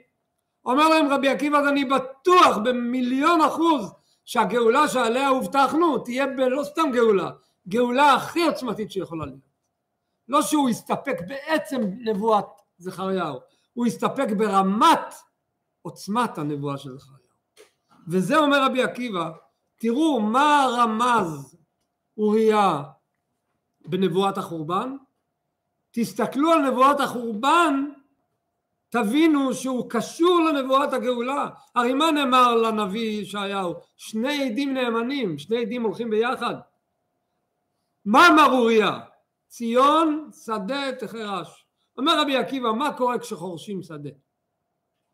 [0.66, 3.94] אומר להם רבי עקיבא אז אני בטוח במיליון אחוז
[4.26, 7.32] שהגאולה שעליה הובטחנו תהיה בלא סתם גאולה,
[7.68, 9.56] גאולה הכי עוצמתית שיכולה להיות.
[10.28, 12.46] לא שהוא יסתפק בעצם נבואת
[12.78, 13.40] זכריהו,
[13.76, 15.14] הוא יסתפק ברמת
[15.82, 17.26] עוצמת הנבואה של זכריהו.
[18.08, 19.32] וזה אומר רבי עקיבא,
[19.76, 21.58] תראו מה רמז
[22.18, 22.84] אוריה
[23.86, 24.96] בנבואת החורבן,
[25.92, 27.92] תסתכלו על נבואת החורבן,
[28.90, 31.50] תבינו שהוא קשור לנבואת הגאולה.
[31.76, 33.74] הרי מה נאמר לנביא ישעיהו?
[33.98, 36.56] שני עדים נאמנים, שני עדים הולכים ביחד.
[38.06, 39.00] מה אמר אוריה?
[39.48, 41.65] ציון שדה תחרש.
[41.98, 44.10] אומר רבי עקיבא, מה קורה כשחורשים שדה?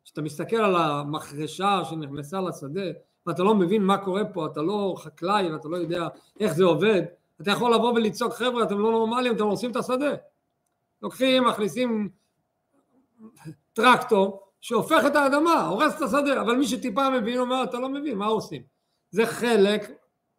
[0.04, 2.91] כשאתה מסתכל על המחרשה שנכנסה לשדה
[3.26, 6.08] ואתה לא מבין מה קורה פה, אתה לא חקלאי ואתה לא יודע
[6.39, 7.02] איך זה עובד,
[7.41, 10.13] אתה יכול לבוא ולצעוק חבר'ה אתם לא נורמליים, אתם הורסים את השדה.
[11.02, 12.10] לוקחים, מכניסים
[13.74, 18.17] טרקטור שהופך את האדמה, הורס את השדה, אבל מי שטיפה מבין אומר אתה לא מבין,
[18.17, 18.62] מה עושים?
[19.10, 19.91] זה חלק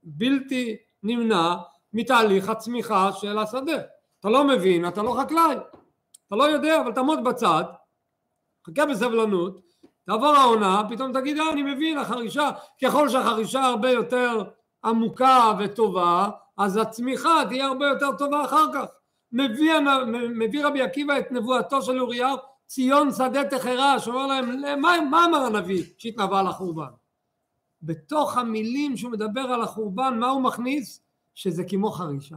[0.02, 1.54] בלתי נמנע
[1.92, 3.78] מתהליך הצמיחה של השדה.
[4.20, 5.56] אתה לא מבין, אתה לא חקלאי,
[6.32, 7.64] אתה לא יודע, אבל תעמוד בצד,
[8.66, 9.60] חכה בסבלנות,
[10.06, 12.50] תעבור העונה, פתאום תגיד, אה, אני מבין, החרישה,
[12.84, 14.42] ככל שהחרישה הרבה יותר
[14.84, 18.84] עמוקה וטובה, אז הצמיחה תהיה הרבה יותר טובה אחר כך.
[19.32, 19.72] מביא,
[20.34, 25.38] מביא רבי עקיבא את נבואתו של אוריהו, ציון שדה תחרש, אומר להם, מה, מה אמר
[25.38, 26.90] הנביא שהתנבא על החורבן?
[27.82, 31.02] בתוך המילים שהוא מדבר על החורבן, מה הוא מכניס?
[31.34, 32.36] שזה כמו חרישה.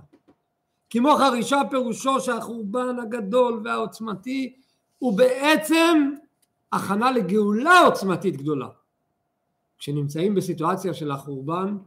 [0.98, 4.56] כמו חרישה פירושו שהחורבן הגדול והעוצמתי
[4.98, 6.12] הוא בעצם
[6.72, 8.68] הכנה לגאולה עוצמתית גדולה.
[9.78, 11.78] כשנמצאים בסיטואציה של החורבן,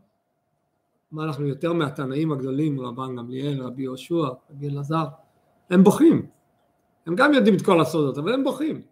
[1.13, 5.05] מה אנחנו יותר מהתנאים הגדולים, רבן גמליאל, רבי יהושע, רבי אלעזר,
[5.71, 6.27] הם בוכים.
[7.07, 8.83] הם גם יודעים את כל הסודות, אבל הם בוכים.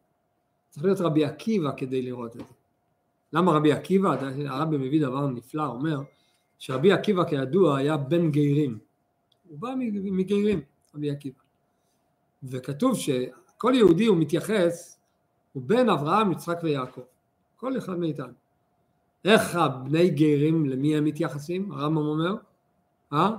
[0.71, 2.55] צריך להיות רבי עקיבא כדי לראות את זה.
[3.33, 4.17] למה רבי עקיבא?
[4.47, 6.01] הרבי מביא דבר נפלא, אומר
[6.59, 8.86] שרבי עקיבא כידוע היה בן גיירים.
[9.49, 10.61] הוא בא מגיירים,
[10.95, 11.39] רבי עקיבא.
[12.43, 14.99] וכתוב שכל יהודי הוא מתייחס,
[15.53, 17.01] הוא בן אברהם, יצחק ויעקב.
[17.57, 18.33] כל אחד מאיתנו.
[19.25, 21.73] איך הבני גרים, למי הם מתייחסים?
[21.73, 22.35] הרמב"ם אומר,
[23.13, 23.37] אה?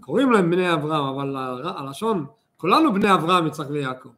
[0.00, 1.36] קוראים להם בני אברהם, אבל
[1.76, 4.08] הלשון, כולנו בני אברהם, יצחק ויעקב.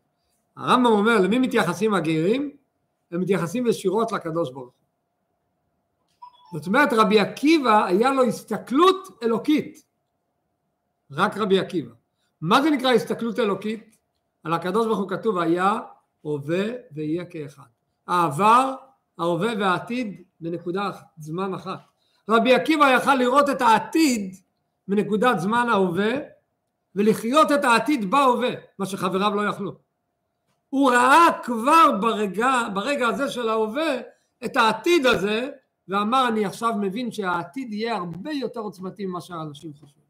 [0.56, 2.50] הרמב"ם אומר, למי מתייחסים הגרים?
[3.10, 4.72] הם מתייחסים ישירות לקדוש ברוך הוא.
[6.58, 9.84] זאת אומרת רבי עקיבא היה לו הסתכלות אלוקית
[11.12, 11.92] רק רבי עקיבא
[12.40, 13.96] מה זה נקרא הסתכלות אלוקית?
[14.44, 15.78] על הקדוש ברוך הוא כתוב היה
[16.20, 17.62] הווה ויהיה כאחד
[18.06, 18.74] העבר
[19.18, 21.80] ההווה והעתיד בנקודה זמן אחת
[22.28, 24.36] רבי עקיבא יכל לראות את העתיד
[24.88, 26.12] בנקודת זמן ההווה
[26.94, 29.72] ולחיות את העתיד בהווה מה שחבריו לא יכלו
[30.68, 34.00] הוא ראה כבר ברגע, ברגע הזה של ההווה
[34.44, 35.48] את העתיד הזה
[35.88, 40.01] ואמר אני עכשיו מבין שהעתיד יהיה הרבה יותר עוצמתי ממה שהאנשים חושבים.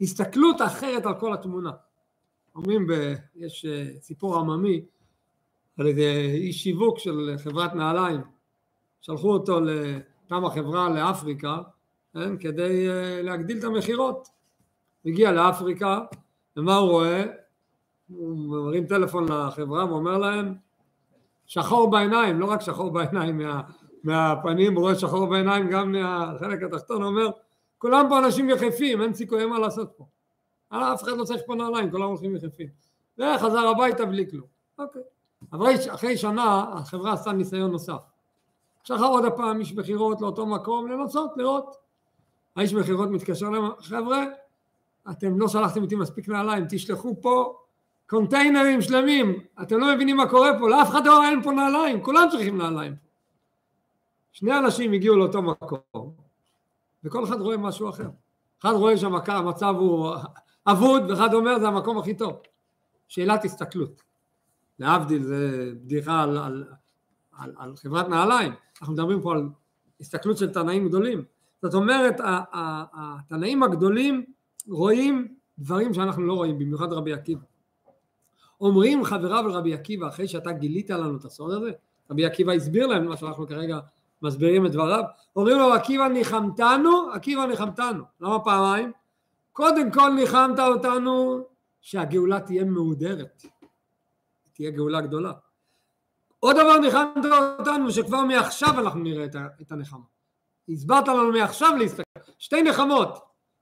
[0.00, 1.70] הסתכלות אחרת על כל התמונה.
[2.54, 4.84] אומרים, ב, יש אה, סיפור עממי
[5.78, 8.20] על איזה איש שיווק של חברת נעליים,
[9.00, 11.58] שלחו אותו לטעם החברה לאפריקה
[12.14, 14.28] כן, כדי אה, להגדיל את המכירות.
[15.06, 16.00] הגיע לאפריקה,
[16.56, 17.24] ומה הוא רואה?
[18.08, 20.54] הוא מרים טלפון לחברה ואומר להם
[21.46, 23.60] שחור בעיניים, לא רק שחור בעיניים מה,
[24.04, 27.30] מהפנים, הוא רואה שחור בעיניים גם מהחלק התחתון, אומר
[27.78, 30.04] כולם פה אנשים יחפים, אין סיכוי מה לעשות פה.
[30.68, 32.68] אף אחד לא צריך פה נעליים, כולם הולכים יחפים.
[33.18, 34.46] וחזר הביתה בלי כלום.
[34.78, 35.02] אוקיי.
[35.52, 37.98] אבל אחרי שנה החברה עשתה ניסיון נוסף.
[38.84, 41.76] שלחה עוד הפעם איש מכירות לאותו מקום לנסות לראות.
[42.56, 44.24] האיש מכירות מתקשר להם, חבר'ה,
[45.10, 47.56] אתם לא שלחתם איתי מספיק נעליים, תשלחו פה
[48.06, 52.28] קונטיינרים שלמים, אתם לא מבינים מה קורה פה, לאף אחד לא אין פה נעליים, כולם
[52.30, 52.94] צריכים נעליים.
[54.32, 56.12] שני אנשים הגיעו לאותו מקום,
[57.04, 58.08] וכל אחד רואה משהו אחר.
[58.60, 60.14] אחד רואה שהמצב הוא
[60.66, 62.40] אבוד, ואחד אומר זה המקום הכי טוב.
[63.08, 64.02] שאלת הסתכלות.
[64.78, 66.64] להבדיל זה בדיחה על, על,
[67.38, 69.48] על, על חברת נעליים, אנחנו מדברים פה על
[70.00, 71.24] הסתכלות של תנאים גדולים.
[71.62, 74.24] זאת אומרת, התנאים הגדולים
[74.68, 77.40] רואים דברים שאנחנו לא רואים, במיוחד רבי עקיבא.
[78.60, 81.70] אומרים חבריו לרבי עקיבא, אחרי שאתה גילית לנו את הסוד הזה,
[82.10, 83.78] רבי עקיבא הסביר להם מה שאנחנו כרגע
[84.22, 85.04] מסבירים את דבריו,
[85.36, 88.92] אומרים לו עקיבא ניחמתנו, עקיבא ניחמתנו, למה פעמיים?
[89.52, 91.44] קודם כל ניחמת אותנו
[91.80, 93.42] שהגאולה תהיה מהודרת,
[94.52, 95.32] תהיה גאולה גדולה.
[96.40, 97.24] עוד דבר ניחמת
[97.58, 99.24] אותנו שכבר מעכשיו אנחנו נראה
[99.62, 100.04] את הנחמה.
[100.68, 103.18] הסברת לנו מעכשיו להסתכל, שתי נחמות,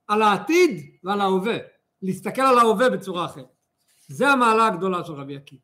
[0.09, 1.57] על העתיד ועל ההווה,
[2.03, 3.57] להסתכל על ההווה בצורה אחרת.
[4.09, 5.63] זה המעלה הגדולה של רבי עקיבא.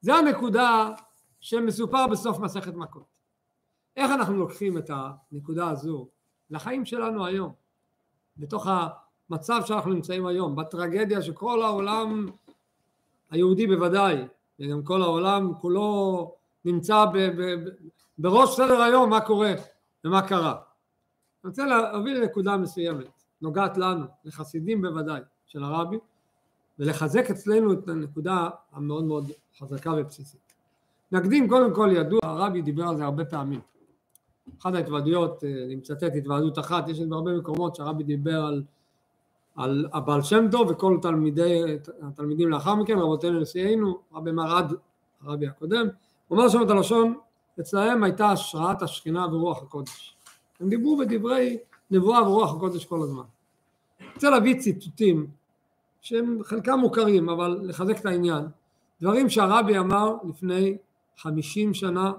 [0.00, 0.88] זה הנקודה
[1.40, 3.06] שמסופר בסוף מסכת מכות.
[3.96, 4.90] איך אנחנו לוקחים את
[5.32, 6.08] הנקודה הזו
[6.50, 7.52] לחיים שלנו היום,
[8.36, 8.66] בתוך
[9.30, 12.26] המצב שאנחנו נמצאים היום, בטרגדיה שכל העולם
[13.30, 14.16] היהודי בוודאי,
[14.60, 17.70] וגם כל העולם כולו נמצא ב, ב, ב,
[18.18, 19.54] בראש סדר היום מה קורה
[20.04, 20.52] ומה קרה.
[21.44, 25.96] אני רוצה להביא לנקודה מסוימת, נוגעת לנו, לחסידים בוודאי, של הרבי,
[26.78, 30.52] ולחזק אצלנו את הנקודה המאוד מאוד חזקה ובסיסית.
[31.12, 33.60] נקדים קודם כל ידוע, הרבי דיבר על זה הרבה פעמים.
[34.60, 38.62] אחת ההתוועדויות, אה, אני מצטט התוועדות אחת, יש בהרבה מקומות שהרבי דיבר על,
[39.56, 41.62] על הבעל שם טוב וכל תלמידי,
[42.02, 44.72] התלמידים לאחר מכן, רבותינו נשיאנו, רבי מרד,
[45.22, 45.86] הרבי הקודם,
[46.28, 47.14] הוא אומר שם את הלשון,
[47.60, 50.16] אצלהם הייתה השראת השכינה ורוח הקודש.
[50.60, 51.58] הם דיברו בדברי
[51.90, 53.22] נבואה ורוח הקודש כל הזמן.
[54.00, 55.26] אני רוצה להביא ציטוטים
[56.00, 58.44] שהם חלקם מוכרים, אבל לחזק את העניין.
[59.00, 60.76] דברים שהרבי אמר לפני
[61.18, 62.12] חמישים שנה,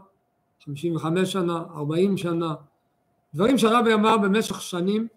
[0.66, 2.56] חמישים וחמש שנה, ארבעים שנה,
[3.34, 5.08] דברים שהרבי אמר במשך שנים,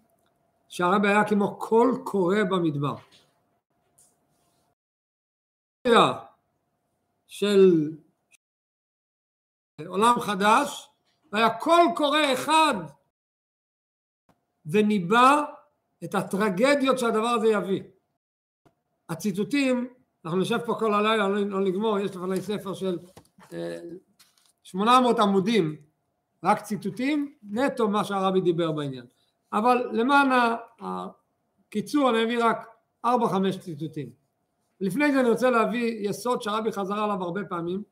[0.67, 2.95] שהרבי היה כמו קול קורא במדבר.
[7.27, 7.91] של
[9.87, 10.89] עולם חדש,
[11.31, 12.73] והיה קול קורא אחד
[14.65, 15.43] וניבא
[16.03, 17.83] את הטרגדיות שהדבר הזה יביא.
[19.09, 19.87] הציטוטים,
[20.25, 22.97] אנחנו נשב פה כל הלילה, לא, לא נגמור, יש לפני ספר של
[24.73, 25.75] 800 אה, עמודים,
[26.43, 29.05] רק ציטוטים, נטו מה שהרבי דיבר בעניין.
[29.53, 30.29] אבל למען
[30.81, 32.67] הקיצור אני אביא רק
[33.05, 33.09] 4-5
[33.59, 34.09] ציטוטים.
[34.81, 37.83] לפני זה אני רוצה להביא יסוד שהרבי חזר עליו הרבה פעמים,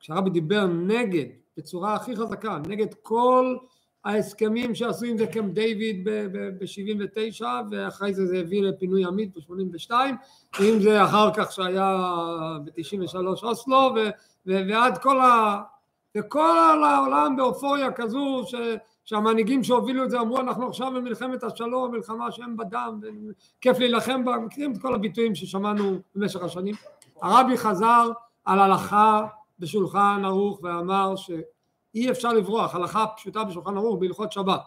[0.00, 3.56] כשהרבי דיבר נגד, בצורה הכי חזקה, נגד כל
[4.04, 9.90] ההסכמים שעשו עם זה קמפ דיוויד ב-79 ואחרי זה זה הביא לפינוי עמית ב-82
[10.60, 11.98] ואם זה אחר כך שהיה
[12.64, 13.94] ב-93 אוסלו
[14.46, 15.62] ועד כל ה...
[16.16, 18.54] וכל העולם באופוריה כזו ש...
[19.04, 23.00] שהמנהיגים שהובילו את זה אמרו אנחנו עכשיו במלחמת השלום, מלחמה שאין בה דם
[23.58, 26.74] וכיף להילחם בה, מכירים את כל הביטויים ששמענו במשך השנים.
[27.22, 28.10] הרבי חזר
[28.44, 29.26] על הלכה
[29.58, 31.30] בשולחן ערוך ואמר ש...
[31.94, 34.60] אי אפשר לברוח, הלכה פשוטה בשולחן ערוך בהלכות שבת.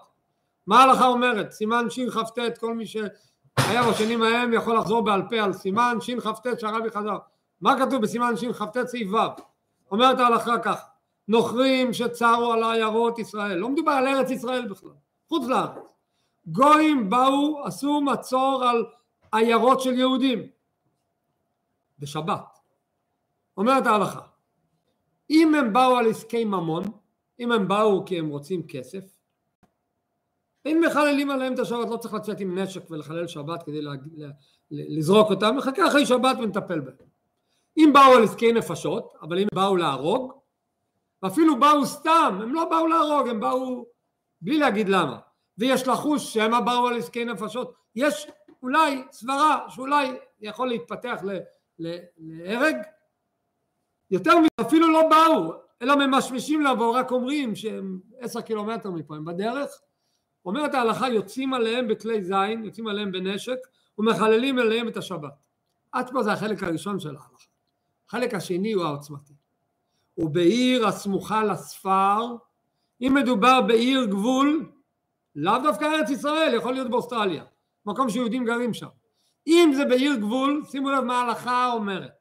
[0.68, 1.52] מה ההלכה אומרת?
[1.52, 6.90] סימן שכ"ט, כל מי שהיה בשנים ההם יכול לחזור בעל פה על סימן שכ"ט שהרבי
[6.90, 7.18] חזר.
[7.62, 9.42] מה כתוב בסימן שכ"ט סעיף ו'?
[9.92, 10.86] אומרת ההלכה כך,
[11.28, 14.92] נוכרים שצרו על עיירות ישראל, לא מדובר על ארץ ישראל בכלל,
[15.28, 15.94] חוץ לארץ.
[16.46, 18.86] גויים באו, עשו מצור על
[19.32, 20.48] עיירות של יהודים
[22.00, 22.60] בשבת.
[23.58, 24.22] אומרת ההלכה,
[25.30, 26.84] אם הם באו על עסקי ממון,
[27.40, 29.18] אם הם באו כי הם רוצים כסף,
[30.66, 33.82] אם מחללים עליהם את השבת לא צריך לצאת עם נשק ולחלל שבת כדי
[34.72, 37.17] לזרוק אותם, נחכה אחרי שבת ונטפל בהם.
[37.78, 40.34] אם באו על עסקי נפשות, אבל אם באו להרוג,
[41.24, 43.86] ואפילו באו סתם, הם לא באו להרוג, הם באו
[44.42, 45.20] בלי להגיד למה.
[45.58, 48.28] ויש לחוש שמא באו על עסקי נפשות, יש
[48.64, 51.22] אולי סברה שאולי יכול להתפתח
[52.20, 52.76] להרג,
[54.12, 59.26] יותר מזה אפילו לא באו, אלא ממשמשים לבוא, רק אומרים שהם עשר קילומטר מפה, הם
[59.26, 59.82] בדרך.
[60.46, 63.58] אומרת ההלכה, יוצאים עליהם בכלי זין, יוצאים עליהם בנשק,
[63.98, 65.34] ומחללים עליהם את השבת.
[65.92, 67.47] עד פה זה החלק הראשון של ההלכה.
[68.08, 69.34] החלק השני הוא העוצמתי.
[70.18, 72.36] ובעיר הסמוכה לספר,
[73.02, 74.72] אם מדובר בעיר גבול,
[75.36, 77.44] לאו דווקא ארץ ישראל, יכול להיות באוסטרליה,
[77.86, 78.88] מקום שיהודים גרים שם.
[79.48, 82.12] אם זה בעיר גבול, שימו לב מה ההלכה אומרת.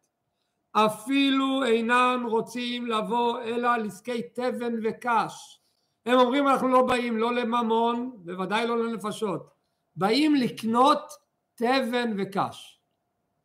[0.72, 5.60] אפילו אינם רוצים לבוא אלא על עסקי תבן וקש.
[6.06, 9.50] הם אומרים אנחנו לא באים לא לממון, בוודאי לא לנפשות,
[9.96, 11.12] באים לקנות
[11.54, 12.80] תבן וקש.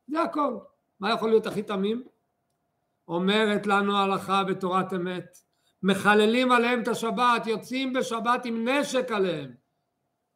[0.07, 0.57] זה הכל.
[0.99, 2.03] מה יכול להיות הכי תמים?
[3.11, 5.37] אומרת לנו הלכה בתורת אמת,
[5.83, 9.51] מחללים עליהם את השבת, יוצאים בשבת עם נשק עליהם,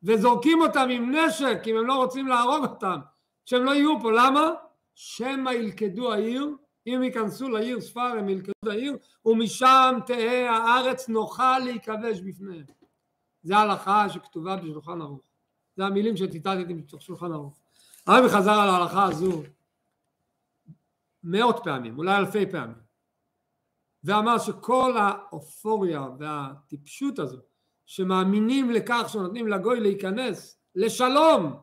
[0.04, 3.00] וזורקים אותם עם נשק אם הם לא רוצים להרוג אותם,
[3.46, 4.52] שהם לא יהיו פה, למה?
[4.96, 6.50] שמא ילכדו העיר
[6.88, 12.66] אם ייכנסו לעיר ספר הם ילכדו לעיר ומשם תהא הארץ נוחה להיכבש בפניהם.
[13.44, 15.22] זה ההלכה שכתובה בשולחן ערוך.
[15.78, 17.60] זה המילים שציטטתי בתוך שולחן ערוך.
[18.08, 19.44] הרבי חזר על ההלכה הזו
[21.26, 22.78] מאות פעמים, אולי אלפי פעמים,
[24.04, 27.42] ואמר שכל האופוריה והטיפשות הזו
[27.86, 31.60] שמאמינים לכך שנותנים לגוי להיכנס לשלום,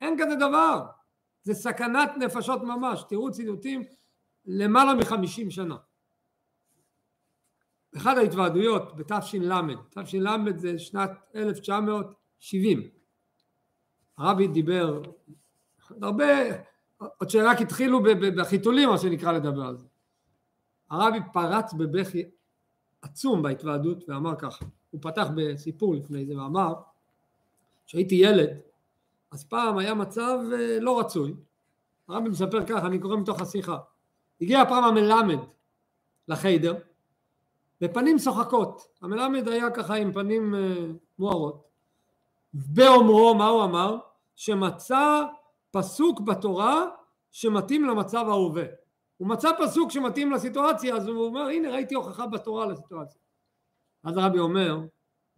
[0.00, 0.86] אין כזה דבר,
[1.42, 3.82] זה סכנת נפשות ממש, תראו ציטוטים
[4.44, 5.76] למעלה מחמישים שנה.
[7.92, 9.52] באחד ההתוועדויות בתש"ל,
[9.90, 10.26] תש"ל
[10.56, 12.90] זה שנת 1970,
[14.18, 15.02] הרבי דיבר
[16.02, 16.26] הרבה,
[17.18, 18.00] עוד שרק התחילו
[18.36, 19.86] בחיתולים מה שנקרא לדבר על זה.
[20.90, 22.22] הרבי פרץ בבכי
[23.02, 26.74] עצום בהתוועדות ואמר ככה, הוא פתח בסיפור לפני זה ואמר
[27.86, 28.48] כשהייתי ילד
[29.30, 31.34] אז פעם היה מצב אה, לא רצוי,
[32.08, 33.78] הרבי מספר ככה, אני קורא מתוך השיחה,
[34.40, 35.38] הגיע פעם המלמד
[36.28, 36.74] לחיידר
[37.80, 40.86] בפנים שוחקות, המלמד היה ככה עם פנים אה,
[41.18, 41.68] מוארות,
[42.54, 43.96] באומרו מה הוא אמר?
[44.36, 45.22] שמצא
[45.72, 46.84] פסוק בתורה
[47.30, 48.64] שמתאים למצב ההווה.
[49.16, 53.20] הוא מצא פסוק שמתאים לסיטואציה אז הוא אומר הנה ראיתי הוכחה בתורה לסיטואציה.
[54.04, 54.80] אז הרבי אומר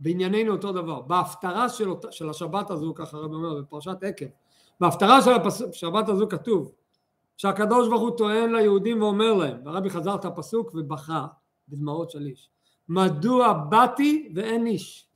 [0.01, 4.27] בענייננו אותו דבר בהפטרה של, של השבת הזו ככה הרבי אומר בפרשת עקב
[4.81, 5.31] בהפטרה של
[5.71, 6.73] השבת הזו כתוב
[7.37, 11.27] שהקדוש ברוך הוא טוען ליהודים ואומר להם והרבי חזר את הפסוק ובכה
[11.69, 12.51] בדמעות של איש
[12.89, 15.09] מדוע באתי ואין איש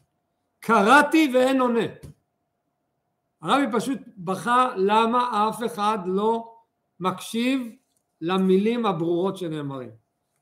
[0.60, 1.86] קראתי ואין עונה
[3.42, 6.54] הרבי פשוט בכה למה אף אחד לא
[7.00, 7.60] מקשיב
[8.20, 9.90] למילים הברורות שנאמרים.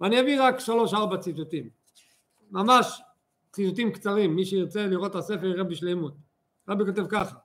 [0.01, 1.69] ואני אביא רק שלוש ארבע ציטוטים.
[2.51, 3.03] ממש
[3.53, 6.15] ציטוטים קצרים, מי שירצה לראות את הספר יראה בשלמות.
[6.69, 7.37] הרבי כותב ככה: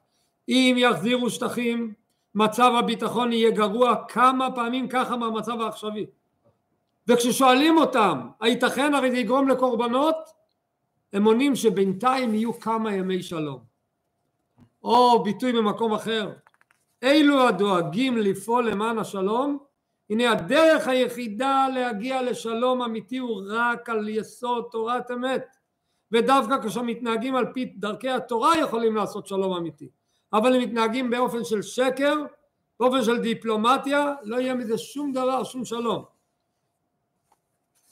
[0.47, 1.93] אם יחזירו שטחים
[2.35, 6.05] מצב הביטחון יהיה גרוע כמה פעמים ככה מהמצב העכשווי.
[7.07, 10.15] וכששואלים אותם הייתכן הרי זה יגרום לקורבנות
[11.13, 13.70] הם עונים שבינתיים יהיו כמה ימי שלום.
[14.83, 16.31] או ביטוי במקום אחר,
[17.03, 19.57] אלו הדואגים לפעול למען השלום,
[20.09, 25.45] הנה הדרך היחידה להגיע לשלום אמיתי הוא רק על יסוד תורת אמת,
[26.11, 29.89] ודווקא כשמתנהגים על פי דרכי התורה יכולים לעשות שלום אמיתי,
[30.33, 32.15] אבל אם מתנהגים באופן של שקר,
[32.79, 36.03] באופן של דיפלומטיה, לא יהיה מזה שום דבר, שום שלום.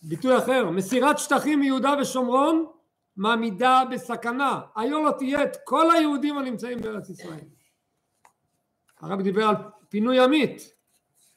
[0.02, 2.66] ביטוי אחר, מסירת שטחים מיהודה ושומרון
[3.20, 7.46] מעמידה בסכנה, היו לא תהיה את כל היהודים הנמצאים בארץ ישראל.
[9.02, 9.56] הרב דיבר על
[9.90, 10.62] פינוי ימית,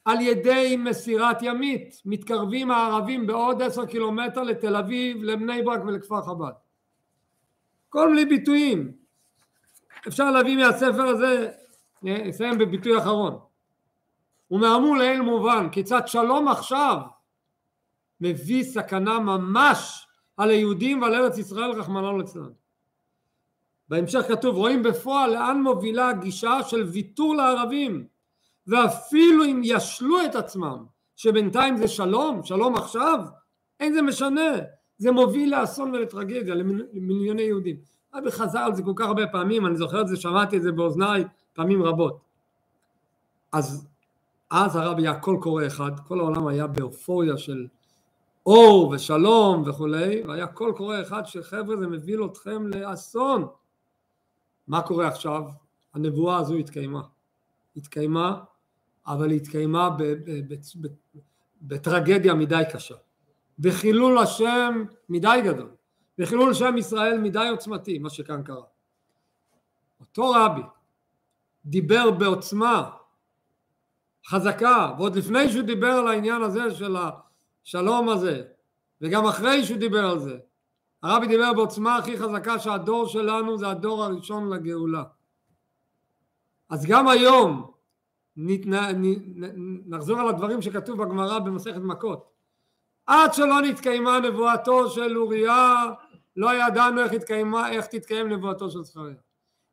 [0.05, 6.51] על ידי מסירת ימית, מתקרבים הערבים בעוד עשר קילומטר לתל אביב, לבני ברק ולכפר חב"ד.
[7.89, 8.91] כל מיני ביטויים.
[10.07, 11.51] אפשר להביא מהספר הזה,
[12.03, 13.39] נסיים בביטוי אחרון.
[14.51, 16.97] ומאמור לאל מובן, כיצד שלום עכשיו
[18.21, 20.07] מביא סכנה ממש
[20.37, 22.49] על היהודים ועל ארץ ישראל רחמנא ליצלן.
[23.89, 28.07] בהמשך כתוב רואים בפועל לאן מובילה הגישה של ויתור לערבים
[28.67, 33.19] ואפילו אם ישלו את עצמם שבינתיים זה שלום, שלום עכשיו,
[33.79, 34.51] אין זה משנה,
[34.97, 37.75] זה מוביל לאסון ולטרגדיה למיליוני יהודים.
[38.17, 40.71] אבי חזר על זה כל כך הרבה פעמים, אני זוכר את זה, שמעתי את זה
[40.71, 41.23] באוזניי
[41.53, 42.19] פעמים רבות.
[43.51, 43.87] אז
[44.53, 47.67] אז הרב היה קול קורא אחד, כל העולם היה באופוריה של
[48.45, 53.47] אור ושלום וכולי, והיה קול קורא אחד שחבר'ה זה מביא אתכם לאסון.
[54.67, 55.43] מה קורה עכשיו?
[55.93, 57.01] הנבואה הזו התקיימה.
[57.75, 58.43] התקיימה,
[59.07, 59.97] אבל היא התקיימה
[61.61, 62.95] בטרגדיה מדי קשה.
[63.59, 65.69] בחילול השם מדי גדול.
[66.17, 68.63] בחילול שם ישראל מדי עוצמתי, מה שכאן קרה.
[69.99, 70.61] אותו רבי
[71.65, 72.89] דיבר בעוצמה
[74.27, 76.95] חזקה, ועוד לפני שהוא דיבר על העניין הזה של
[77.65, 78.43] השלום הזה,
[79.01, 80.37] וגם אחרי שהוא דיבר על זה,
[81.03, 85.03] הרבי דיבר בעוצמה הכי חזקה שהדור שלנו זה הדור הראשון לגאולה.
[86.69, 87.71] אז גם היום
[88.37, 88.61] נת,
[89.85, 92.29] נחזור על הדברים שכתוב בגמרא במסכת מכות.
[93.05, 95.85] עד שלא נתקיימה נבואתו של אוריה
[96.35, 99.15] לא ידענו איך, התקיימה, איך תתקיים נבואתו של זכריה.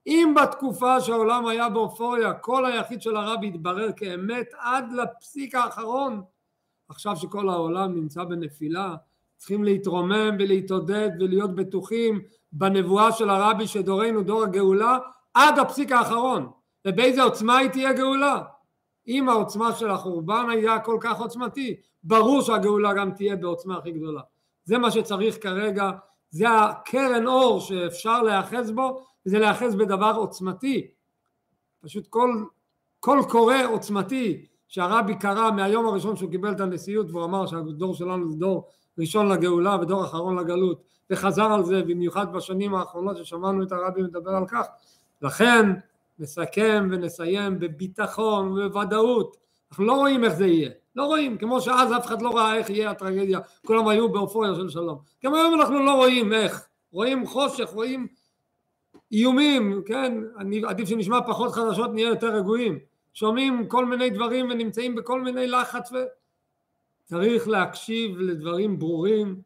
[0.06, 6.22] אם בתקופה שהעולם היה באופוריה כל היחיד של הרבי התברר כאמת עד לפסיק האחרון
[6.90, 8.94] עכשיו שכל העולם נמצא בנפילה
[9.36, 12.20] צריכים להתרומם ולהתעודד ולהיות בטוחים
[12.52, 14.98] בנבואה של הרבי שדורנו דור הגאולה
[15.34, 16.50] עד הפסיק האחרון.
[16.86, 18.42] ובאיזה עוצמה היא תהיה גאולה?
[19.06, 24.22] אם העוצמה של החורבן היה כל כך עוצמתי ברור שהגאולה גם תהיה בעוצמה הכי גדולה.
[24.64, 25.90] זה מה שצריך כרגע
[26.30, 30.90] זה הקרן אור שאפשר להיאחז בו וזה להיאחז בדבר עוצמתי.
[31.80, 32.44] פשוט כל,
[33.00, 38.30] כל קורא עוצמתי שהרבי קרא מהיום הראשון שהוא קיבל את הנשיאות והוא אמר שהדור שלנו
[38.30, 38.68] זה דור
[38.98, 44.30] ראשון לגאולה ודור אחרון לגלות וחזר על זה במיוחד בשנים האחרונות ששמענו את הרבי מדבר
[44.30, 44.66] על כך.
[45.22, 45.66] לכן
[46.18, 49.36] נסכם ונסיים בביטחון ובוודאות.
[49.70, 50.70] אנחנו לא רואים איך זה יהיה.
[50.96, 51.38] לא רואים.
[51.38, 53.40] כמו שאז אף אחד לא ראה איך יהיה הטרגדיה.
[53.66, 54.98] כולם היו באופוריה של שלום.
[55.24, 56.66] גם היום אנחנו לא רואים איך.
[56.92, 58.06] רואים חושך רואים
[59.12, 60.18] איומים כן?
[60.68, 62.78] עדיף שנשמע פחות חדשות נהיה יותר רגועים
[63.14, 65.92] שומעים כל מיני דברים ונמצאים בכל מיני לחץ
[67.04, 69.40] וצריך להקשיב לדברים ברורים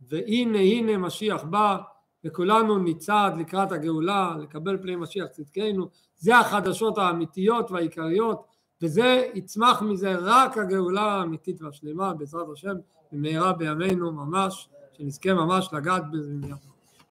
[0.00, 1.76] והנה הנה משיח בא
[2.24, 8.44] וכולנו נצעד לקראת הגאולה, לקבל פני משיח צדקנו, זה החדשות האמיתיות והעיקריות
[8.82, 12.74] וזה יצמח מזה רק הגאולה האמיתית והשלמה בעזרת השם
[13.12, 16.75] במהרה בימינו ממש, שנזכה ממש לגעת בזה מיד.